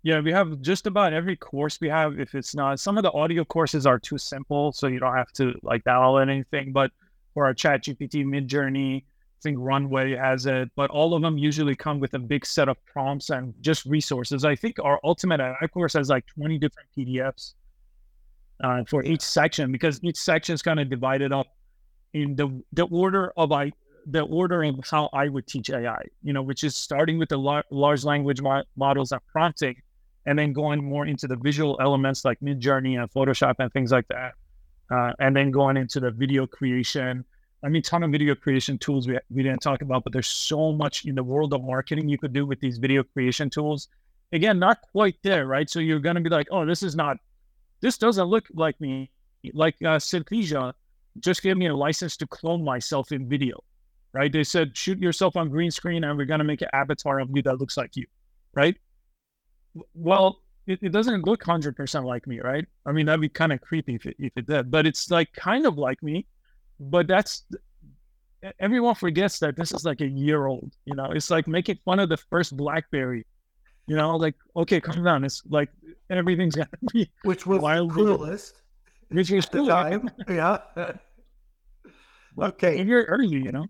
[0.03, 2.19] Yeah, we have just about every course we have.
[2.19, 5.31] If it's not, some of the audio courses are too simple, so you don't have
[5.33, 6.71] to like download anything.
[6.71, 6.89] But
[7.35, 9.03] for our Chat GPT Midjourney, I
[9.41, 10.69] think Runway has it.
[10.75, 14.45] But all of them usually come with a big set of prompts and just resources.
[14.45, 17.53] I think our Ultimate AI course has like 20 different PDFs
[18.63, 21.47] uh, for each section because each section is kind of divided up
[22.13, 23.71] in the the order of I
[24.05, 26.03] the order of how I would teach AI.
[26.23, 29.75] You know, which is starting with the lar- large language mo- models and prompting
[30.25, 34.07] and then going more into the visual elements like Midjourney and Photoshop and things like
[34.09, 34.33] that,
[34.91, 37.25] uh, and then going into the video creation.
[37.63, 40.71] I mean, ton of video creation tools we, we didn't talk about, but there's so
[40.71, 43.87] much in the world of marketing you could do with these video creation tools.
[44.33, 45.69] Again, not quite there, right?
[45.69, 47.17] So you're going to be like, oh, this is not,
[47.81, 49.11] this doesn't look like me.
[49.53, 50.73] Like uh, Synthesia
[51.19, 53.63] just gave me a license to clone myself in video,
[54.13, 54.31] right?
[54.31, 57.29] They said, shoot yourself on green screen and we're going to make an avatar of
[57.33, 58.05] you that looks like you,
[58.53, 58.77] right?
[59.93, 62.65] well, it, it doesn't look hundred percent like me, right?
[62.85, 65.33] I mean, that'd be kind of creepy if it, if it did, but it's like
[65.33, 66.25] kind of like me.
[66.81, 67.45] But that's
[68.59, 70.73] everyone forgets that this is like a year old.
[70.85, 73.25] You know, it's like making fun of the first BlackBerry.
[73.87, 75.23] You know, like okay, calm down.
[75.23, 75.69] It's like
[76.09, 78.61] everything's gonna be Which was Wild the coolest
[79.11, 80.09] which is at the time.
[80.29, 80.57] yeah.
[82.39, 82.79] okay.
[82.79, 83.67] And you're early, you know.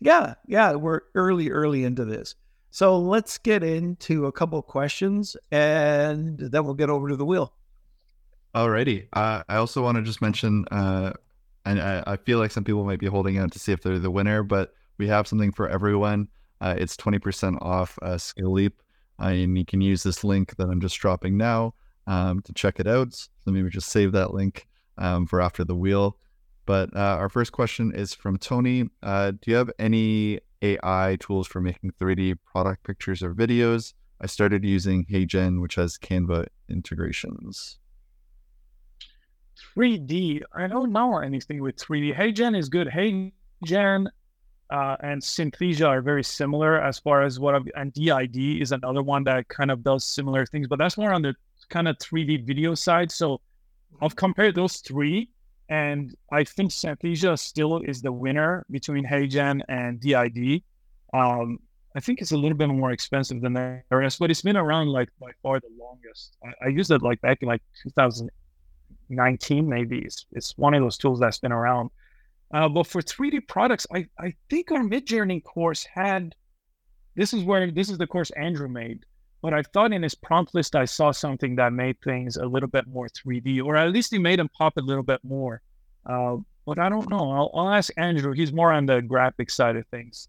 [0.00, 2.34] Yeah, yeah, we're early, early into this.
[2.70, 7.24] So let's get into a couple of questions and then we'll get over to the
[7.24, 7.54] wheel.
[8.54, 9.06] Alrighty.
[9.12, 11.12] Uh, I also want to just mention, uh,
[11.64, 13.98] and I, I feel like some people might be holding out to see if they're
[13.98, 16.28] the winner, but we have something for everyone.
[16.60, 18.80] Uh, it's 20% off uh, Skill Leap.
[19.20, 21.74] Uh, and you can use this link that I'm just dropping now
[22.06, 23.14] um, to check it out.
[23.14, 24.66] So maybe just save that link
[24.98, 26.18] um, for after the wheel.
[26.66, 28.88] But uh, our first question is from Tony.
[29.02, 33.92] Uh, do you have any AI tools for making 3D product pictures or videos?
[34.20, 37.78] I started using HeyGen, which has Canva integrations.
[39.76, 40.42] 3D.
[40.52, 42.16] I don't know anything with 3D.
[42.16, 42.88] HeyGen is good.
[42.88, 44.06] HeyGen
[44.70, 49.02] uh, and Synthesia are very similar as far as what I've, and DID is another
[49.02, 51.34] one that kind of does similar things, but that's more on the
[51.68, 53.10] kind of 3D video side.
[53.10, 53.40] So
[54.00, 55.30] I've compared those three,
[55.68, 60.62] and I think Synthesia still is the winner between HeyGen and DID.
[61.12, 61.58] Um,
[61.96, 64.88] I think it's a little bit more expensive than the rest, but it's been around
[64.88, 66.36] like by far the longest.
[66.44, 67.62] I, I used it like back in like
[69.08, 69.98] 2019, maybe.
[70.00, 71.90] It's, it's one of those tools that's been around.
[72.52, 76.34] Uh, but for 3D products, I, I think our Midjourney course had
[77.16, 79.04] this is where this is the course Andrew made.
[79.42, 82.68] But I thought in his prompt list I saw something that made things a little
[82.68, 85.60] bit more 3D, or at least he made them pop a little bit more.
[86.06, 86.36] Uh,
[86.66, 87.30] but I don't know.
[87.30, 88.32] I'll, I'll ask Andrew.
[88.32, 90.28] He's more on the graphic side of things.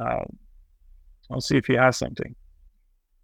[0.00, 0.24] Uh,
[1.30, 2.34] I'll see if he has something.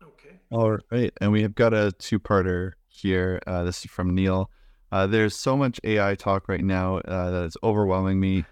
[0.02, 0.36] Okay.
[0.50, 1.12] All right.
[1.20, 3.40] And we have got a two parter here.
[3.46, 4.48] Uh, this is from Neil.
[4.92, 8.44] Uh, there's so much AI talk right now uh, that it's overwhelming me.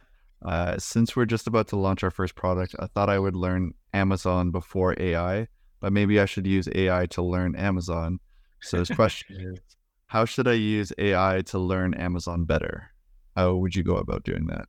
[0.42, 3.74] Uh, since we're just about to launch our first product, I thought I would learn
[3.92, 5.48] Amazon before AI,
[5.80, 8.20] but maybe I should use AI to learn Amazon.
[8.62, 9.60] So this question is
[10.06, 12.90] How should I use AI to learn Amazon better?
[13.36, 14.66] How would you go about doing that?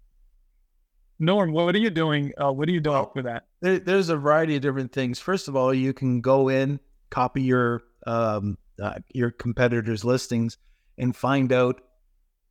[1.20, 2.34] Norm, what are you doing?
[2.38, 3.44] Uh, what are you doing Well, with that?
[3.62, 5.20] There, there's a variety of different things.
[5.20, 10.58] First of all, you can go in, copy your um, uh, your competitors' listings,
[10.98, 11.82] and find out,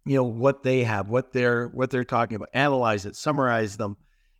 [0.07, 2.49] you know, what they have, what they're what they're talking about.
[2.55, 3.97] Analyze it, summarize them,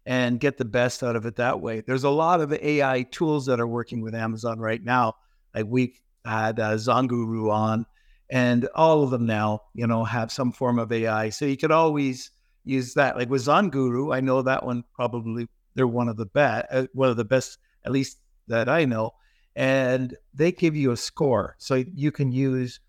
[0.07, 1.81] and get the best out of it that way.
[1.81, 5.15] There's a lot of AI tools that are working with Amazon right now.
[5.55, 7.87] Like we've had uh, Zonguru on,
[8.31, 11.31] and all of them now, you know, have some form of AI.
[11.31, 12.31] So you could always
[12.65, 13.17] use that.
[13.17, 17.11] Like with Zonguru, I know that one probably they're one of the best, uh, one
[17.11, 19.13] of the best, at least that I know.
[19.57, 21.57] And they give you a score.
[21.59, 22.81] So you can use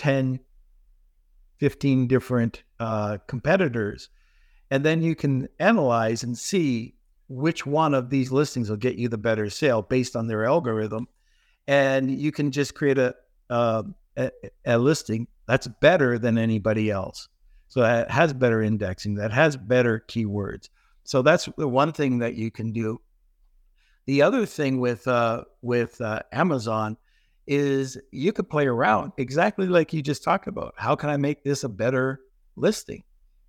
[0.00, 0.40] 10,
[1.58, 4.08] 15 different uh, competitors.
[4.70, 6.94] And then you can analyze and see
[7.28, 11.06] which one of these listings will get you the better sale based on their algorithm.
[11.68, 13.14] And you can just create a,
[13.50, 13.82] uh,
[14.16, 14.30] a,
[14.64, 17.28] a listing that's better than anybody else.
[17.68, 20.70] So that has better indexing, that has better keywords.
[21.04, 23.02] So that's the one thing that you can do.
[24.06, 26.96] The other thing with uh, with uh, Amazon
[27.46, 30.74] is you could play around exactly like you just talked about.
[30.76, 32.20] How can I make this a better
[32.56, 33.02] listing?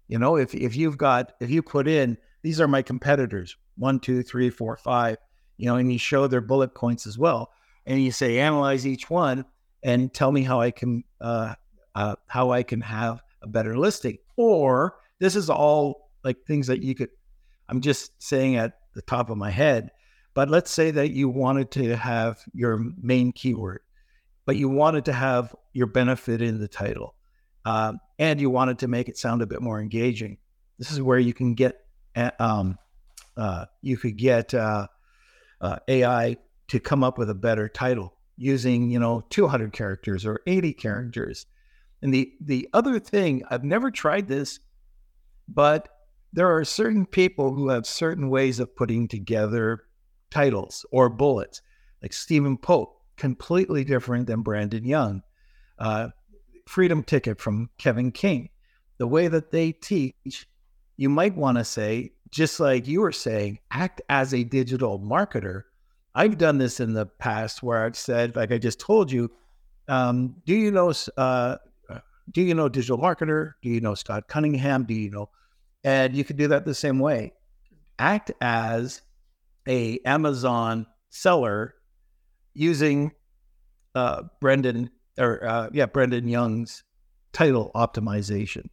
[0.08, 4.00] You know, if if you've got if you put in these are my competitors one,
[4.00, 5.18] two, three, four, five,
[5.58, 7.52] you know, and you show their bullet points as well,
[7.86, 9.46] and you say analyze each one
[9.84, 11.56] and tell me how I can uh,
[11.96, 14.18] uh, how I can have a better listing.
[14.38, 17.10] Or this is all like things that you could.
[17.70, 19.92] I'm just saying at the top of my head,
[20.34, 23.82] but let's say that you wanted to have your main keyword,
[24.46, 27.16] but you wanted to have your benefit in the title,
[27.66, 30.38] um, and you wanted to make it sound a bit more engaging.
[30.80, 31.86] This is where you can get
[32.40, 32.78] um,
[33.38, 34.88] uh, you could get uh,
[35.60, 36.38] uh, AI
[36.70, 41.46] to come up with a better title using you know 200 characters or 80 characters.
[42.02, 44.60] And the the other thing I've never tried this,
[45.48, 45.90] but
[46.34, 49.84] there are certain people who have certain ways of putting together
[50.32, 51.62] titles or bullets,
[52.02, 55.22] like Steven Pope, completely different than Brandon Young.
[55.78, 56.10] Uh,
[56.68, 58.50] Freedom Ticket from Kevin King.
[58.98, 60.48] The way that they teach,
[60.98, 65.64] you might want to say, just like you were saying, act as a digital marketer.
[66.16, 69.32] I've done this in the past where I've said, like I just told you,
[69.88, 71.58] um, do you know, uh,
[72.32, 73.54] do you know digital marketer?
[73.62, 74.86] Do you know Scott Cunningham?
[74.86, 75.30] Do you know?
[75.84, 77.34] And you could do that the same way.
[78.00, 79.02] Act as
[79.68, 81.76] a Amazon seller
[82.54, 83.12] using
[83.96, 86.84] uh, Brendan or uh, yeah Brendan Young's
[87.34, 88.68] title optimization.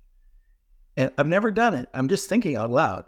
[0.97, 1.89] And I've never done it.
[1.95, 3.05] I'm just thinking out loud,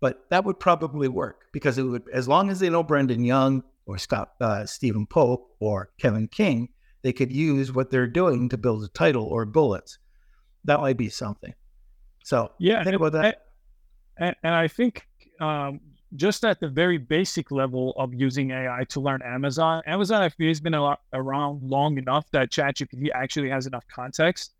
[0.00, 3.64] but that would probably work because it would, as long as they know Brendan Young
[3.86, 6.68] or Scott uh, Steven Pope or Kevin King,
[7.02, 9.98] they could use what they're doing to build a title or bullets.
[10.64, 11.52] That might be something.
[12.22, 13.46] So yeah, think about that.
[14.18, 15.04] And, and I think
[15.40, 15.80] um,
[16.16, 20.60] just at the very basic level of using AI to learn Amazon, Amazon FBA has
[20.60, 24.52] been a, around long enough that ChatGPT actually has enough context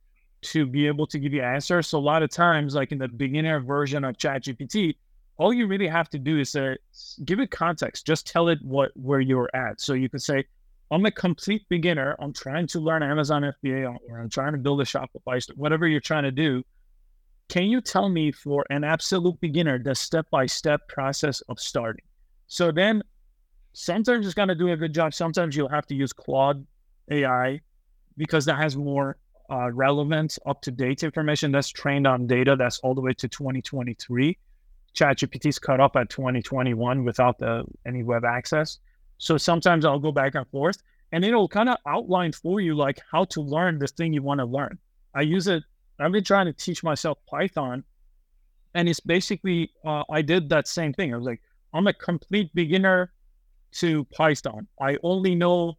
[0.42, 1.88] to be able to give you answers.
[1.88, 4.96] So a lot of times, like in the beginner version of ChatGPT,
[5.36, 6.56] all you really have to do is
[7.24, 8.06] give it context.
[8.06, 9.80] Just tell it what where you're at.
[9.80, 10.44] So you can say,
[10.90, 12.16] "I'm a complete beginner.
[12.18, 15.56] I'm trying to learn Amazon FBA, or I'm trying to build a Shopify store.
[15.56, 16.62] Whatever you're trying to do."
[17.52, 22.06] Can you tell me for an absolute beginner the step by step process of starting?
[22.46, 23.02] So then
[23.74, 25.12] sometimes it's going to do a good job.
[25.12, 26.66] Sometimes you'll have to use Claude
[27.10, 27.60] AI
[28.16, 29.18] because that has more
[29.50, 33.28] uh, relevant, up to date information that's trained on data that's all the way to
[33.28, 34.38] 2023.
[34.94, 38.78] ChatGPT's cut up at 2021 without the any web access.
[39.18, 40.78] So sometimes I'll go back and forth
[41.12, 44.38] and it'll kind of outline for you like how to learn this thing you want
[44.40, 44.78] to learn.
[45.14, 45.64] I use it
[45.98, 47.84] I've been trying to teach myself Python,
[48.74, 51.12] and it's basically uh, I did that same thing.
[51.12, 51.42] I was like,
[51.74, 53.12] I'm a complete beginner
[53.72, 54.66] to Python.
[54.80, 55.78] I only know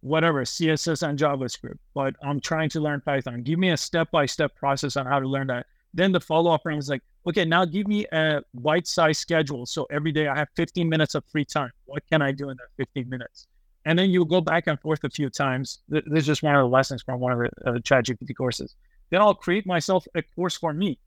[0.00, 3.42] whatever CSS and JavaScript, but I'm trying to learn Python.
[3.42, 5.66] Give me a step-by-step process on how to learn that.
[5.94, 9.66] Then the follow-up round is like, okay, now give me a bite-sized schedule.
[9.66, 11.70] So every day I have 15 minutes of free time.
[11.84, 13.46] What can I do in that 15 minutes?
[13.84, 15.80] And then you go back and forth a few times.
[15.88, 18.76] This is just one of the lessons from one of the uh, ChatGPT courses.
[19.12, 20.98] Then I'll create myself a course for me,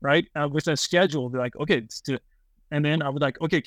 [0.00, 0.24] right?
[0.36, 1.28] Uh, with a schedule.
[1.28, 1.84] Be like, okay,
[2.70, 3.60] and then I would like, okay,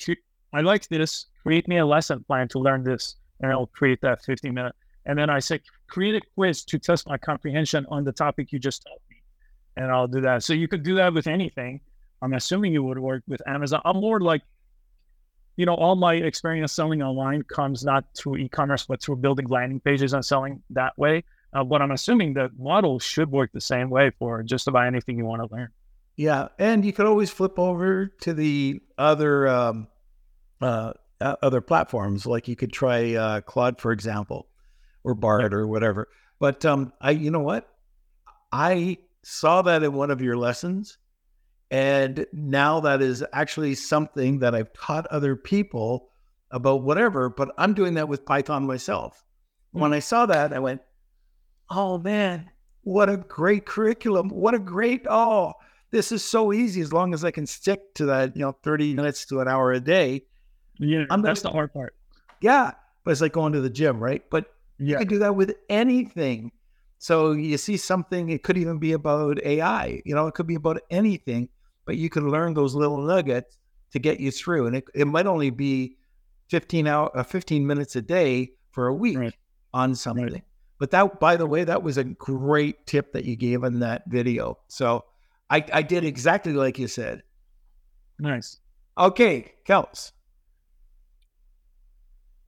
[0.54, 1.26] I like this.
[1.42, 4.74] Create me a lesson plan to learn this, and I'll create that 15 minute.
[5.04, 8.58] And then I say, create a quiz to test my comprehension on the topic you
[8.58, 9.16] just taught me,
[9.76, 10.42] and I'll do that.
[10.42, 11.78] So you could do that with anything.
[12.22, 13.82] I'm assuming you would work with Amazon.
[13.84, 14.40] I'm more like,
[15.56, 19.80] you know, all my experience selling online comes not through e-commerce, but through building landing
[19.80, 21.22] pages and selling that way.
[21.54, 25.16] Uh, but I'm assuming the model should work the same way for just about anything
[25.16, 25.68] you want to learn.
[26.16, 29.88] Yeah, and you could always flip over to the other um,
[30.60, 32.26] uh, other platforms.
[32.26, 34.48] Like you could try uh, Claude, for example,
[35.04, 36.08] or Bard or whatever.
[36.38, 37.68] But um, I, you know what,
[38.52, 40.98] I saw that in one of your lessons,
[41.70, 46.10] and now that is actually something that I've taught other people
[46.50, 47.28] about whatever.
[47.28, 49.24] But I'm doing that with Python myself.
[49.70, 49.80] Mm-hmm.
[49.80, 50.80] When I saw that, I went,
[51.70, 52.50] oh man,
[52.82, 54.28] what a great curriculum.
[54.28, 55.54] What a great, oh,
[55.90, 58.94] this is so easy as long as I can stick to that, you know, 30
[58.94, 60.24] minutes to an hour a day.
[60.78, 61.94] Yeah, I'm that's the hard part.
[62.40, 62.72] Yeah.
[63.04, 64.22] But it's like going to the gym, right?
[64.30, 64.46] But
[64.78, 64.92] yeah.
[64.92, 66.50] you can do that with anything.
[66.98, 70.54] So you see something, it could even be about AI, you know, it could be
[70.54, 71.50] about anything,
[71.84, 73.58] but you can learn those little nuggets
[73.92, 74.66] to get you through.
[74.66, 75.96] And it, it might only be
[76.48, 79.34] 15 hour, uh, 15 minutes a day for a week right.
[79.74, 80.32] on something.
[80.32, 80.42] Right.
[80.84, 84.02] But that, by the way, that was a great tip that you gave in that
[84.06, 84.58] video.
[84.68, 85.06] So
[85.48, 87.22] I, I did exactly like you said.
[88.18, 88.58] Nice.
[88.98, 90.12] Okay, Kels.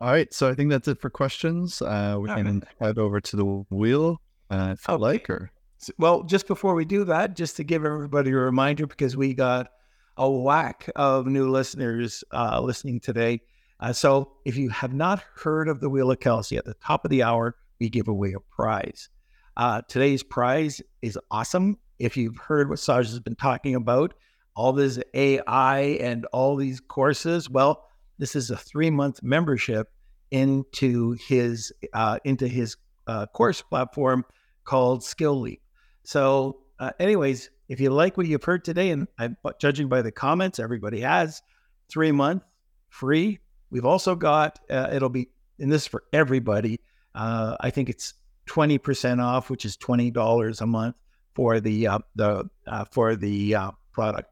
[0.02, 1.80] All right, so I think that's it for questions.
[1.80, 5.02] Uh, we All can head over to the wheel uh, if you Okay.
[5.02, 5.50] like, or
[5.80, 9.32] S- Well, just before we do that, just to give everybody a reminder, because we
[9.32, 9.70] got
[10.18, 13.40] a whack of new listeners uh, listening today.
[13.80, 17.06] Uh, so if you have not heard of the Wheel of Kelsey, at the top
[17.06, 19.08] of the hour, we give away a prize.
[19.56, 21.78] Uh, today's prize is awesome.
[21.98, 24.14] If you've heard what Saj has been talking about,
[24.54, 27.86] all this AI and all these courses, well,
[28.18, 29.88] this is a three month membership
[30.30, 32.76] into his uh, into his
[33.06, 34.24] uh, course platform
[34.64, 35.62] called Skill Leap.
[36.04, 40.12] So, uh, anyways, if you like what you've heard today, and I'm judging by the
[40.12, 41.42] comments, everybody has
[41.88, 42.42] three month
[42.88, 43.40] free.
[43.70, 45.28] We've also got uh, it'll be
[45.58, 46.80] and this is for everybody.
[47.16, 48.14] Uh, I think it's
[48.46, 50.96] twenty percent off, which is twenty dollars a month
[51.34, 54.30] for the uh, the uh, for the uh, product.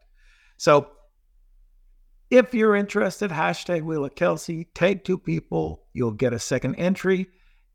[0.56, 0.88] So,
[2.30, 7.26] if you're interested, hashtag Wheel of Kelsey, tag two people, you'll get a second entry.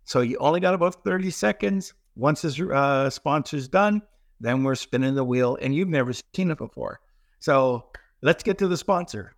[0.10, 1.94] So you only got about 30 seconds.
[2.16, 4.02] Once this uh, sponsor's done,
[4.40, 7.00] then we're spinning the wheel, and you've never seen it before.
[7.40, 7.90] So
[8.24, 9.36] let's get to the sponsor.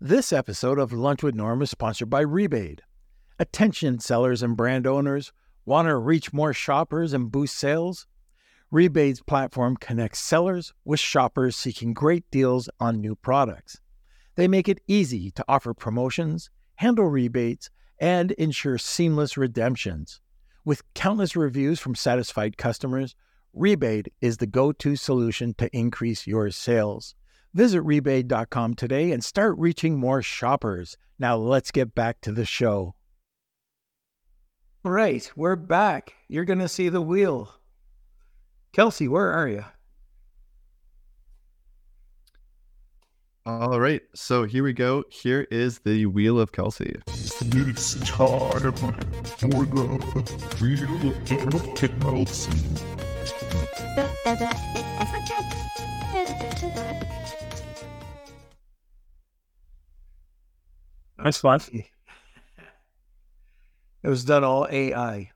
[0.00, 2.80] This episode of Lunch with Norm is sponsored by Rebaid.
[3.42, 5.32] Attention, sellers and brand owners,
[5.64, 8.06] want to reach more shoppers and boost sales?
[8.72, 13.80] Rebaid's platform connects sellers with shoppers seeking great deals on new products.
[14.36, 20.20] They make it easy to offer promotions, handle rebates, and ensure seamless redemptions.
[20.64, 23.16] With countless reviews from satisfied customers,
[23.52, 27.16] Rebaid is the go to solution to increase your sales.
[27.54, 30.96] Visit rebaid.com today and start reaching more shoppers.
[31.18, 32.94] Now, let's get back to the show.
[34.84, 36.12] All right, we're back.
[36.26, 37.54] You're going to see the wheel.
[38.72, 39.64] Kelsey, where are you?
[43.46, 44.02] all right.
[44.12, 45.04] So here we go.
[45.08, 46.96] Here is the wheel of Kelsey.
[47.06, 48.92] It's time for
[49.38, 49.98] the Wheel
[51.54, 52.52] of Kelsey.
[61.18, 61.60] That's fun.
[64.02, 65.30] It was done all AI.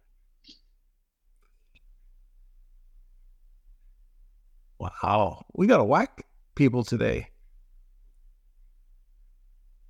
[4.79, 5.45] Wow.
[5.55, 7.29] We got to whack people today.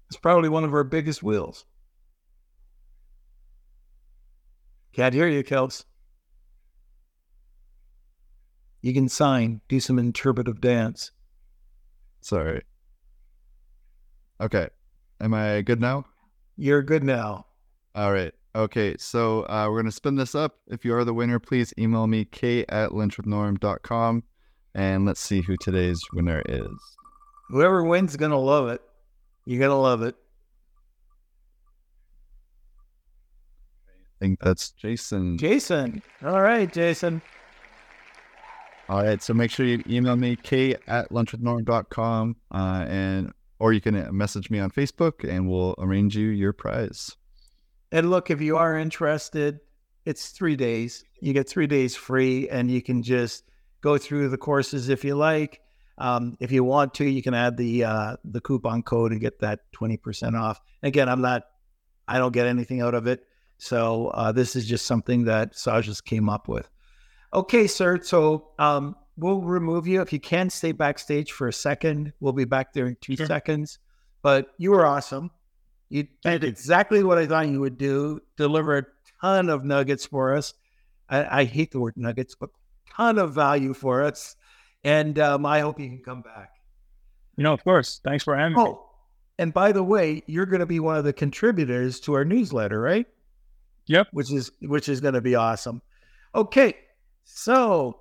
[0.08, 1.64] It's probably one of our biggest wheels.
[4.92, 5.84] Can't hear you, Kels.
[8.82, 11.10] You can sign, do some interpretive dance.
[12.20, 12.62] Sorry.
[14.40, 14.68] Okay.
[15.20, 16.04] Am I good now?
[16.56, 17.46] You're good now.
[17.94, 18.32] All right.
[18.56, 18.96] Okay.
[18.98, 20.56] So uh, we're going to spin this up.
[20.68, 24.22] If you are the winner, please email me, k at lunchwithnorm.com,
[24.74, 26.70] and let's see who today's winner is.
[27.50, 28.80] Whoever wins is going to love it.
[29.44, 30.16] You're going to love it.
[33.88, 35.36] I think that's Jason.
[35.36, 36.02] Jason.
[36.24, 37.20] All right, Jason.
[38.88, 39.22] All right.
[39.22, 44.48] So make sure you email me, k at lunchwithnorm.com, uh, and or you can message
[44.48, 47.16] me on Facebook and we'll arrange you your prize.
[47.92, 49.60] And look, if you are interested,
[50.04, 51.04] it's three days.
[51.20, 53.44] You get three days free, and you can just
[53.80, 55.60] go through the courses if you like.
[55.98, 59.38] Um, if you want to, you can add the uh, the coupon code and get
[59.40, 60.60] that twenty percent off.
[60.82, 61.44] Again, I'm not,
[62.06, 63.24] I don't get anything out of it,
[63.58, 66.68] so uh, this is just something that Sajas came up with.
[67.32, 68.00] Okay, sir.
[68.02, 72.12] So um, we'll remove you if you can stay backstage for a second.
[72.20, 73.26] We'll be back there in two Sure.
[73.26, 73.78] seconds.
[74.22, 75.30] But you were awesome.
[75.88, 78.20] You did exactly what I thought you would do.
[78.36, 78.86] Deliver a
[79.20, 80.54] ton of nuggets for us.
[81.08, 82.50] I, I hate the word nuggets, but
[82.90, 84.36] ton of value for us.
[84.84, 86.50] And um, I hope you can come back.
[87.36, 88.00] You know, of course.
[88.04, 88.62] Thanks for having me.
[88.62, 88.88] Oh,
[89.38, 92.80] and by the way, you're going to be one of the contributors to our newsletter,
[92.80, 93.06] right?
[93.86, 94.08] Yep.
[94.12, 95.82] Which is which is going to be awesome.
[96.34, 96.74] Okay,
[97.24, 98.00] so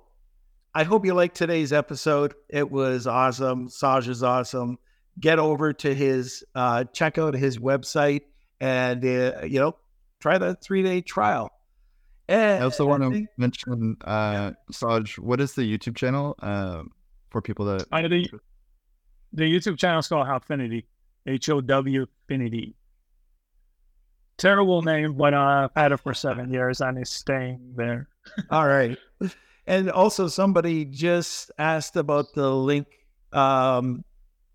[0.74, 2.34] I hope you liked today's episode.
[2.48, 3.68] It was awesome.
[3.68, 4.78] Saj is awesome.
[5.18, 8.22] Get over to his uh, check out his website
[8.60, 9.76] and uh, you know
[10.20, 11.50] try the three day trial.
[12.28, 16.82] And I also want to think- mention, uh, Saj, what is the YouTube channel uh,
[17.30, 17.86] for people that?
[17.92, 18.28] I, the,
[19.32, 20.84] the YouTube channel is called Howfinity.
[21.26, 22.76] H O W Finity.
[24.38, 28.08] Terrible name, but uh, I've had it for seven years and it's staying there.
[28.50, 28.96] All right.
[29.66, 32.86] And also, somebody just asked about the link
[33.32, 34.04] um,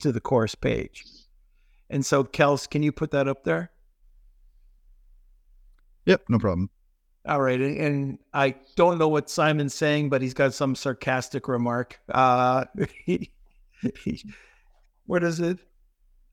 [0.01, 1.03] to the course page.
[1.89, 3.71] And so, Kels, can you put that up there?
[6.05, 6.69] Yep, no problem.
[7.27, 7.59] All right.
[7.59, 11.99] And I don't know what Simon's saying, but he's got some sarcastic remark.
[12.09, 12.65] Uh,
[15.05, 15.59] what is it?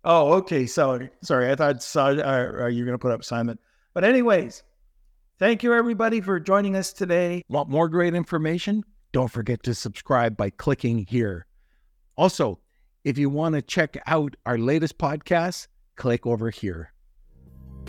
[0.05, 0.67] Oh, okay.
[0.67, 1.11] Sorry.
[1.23, 1.51] Sorry.
[1.51, 3.59] I thought uh, uh you're going to put up Simon.
[3.93, 4.63] But, anyways,
[5.39, 7.43] thank you everybody for joining us today.
[7.49, 8.85] Want more great information?
[9.13, 11.47] Don't forget to subscribe by clicking here.
[12.17, 12.61] Also,
[13.05, 16.93] if you want to check out our latest podcast, click over here.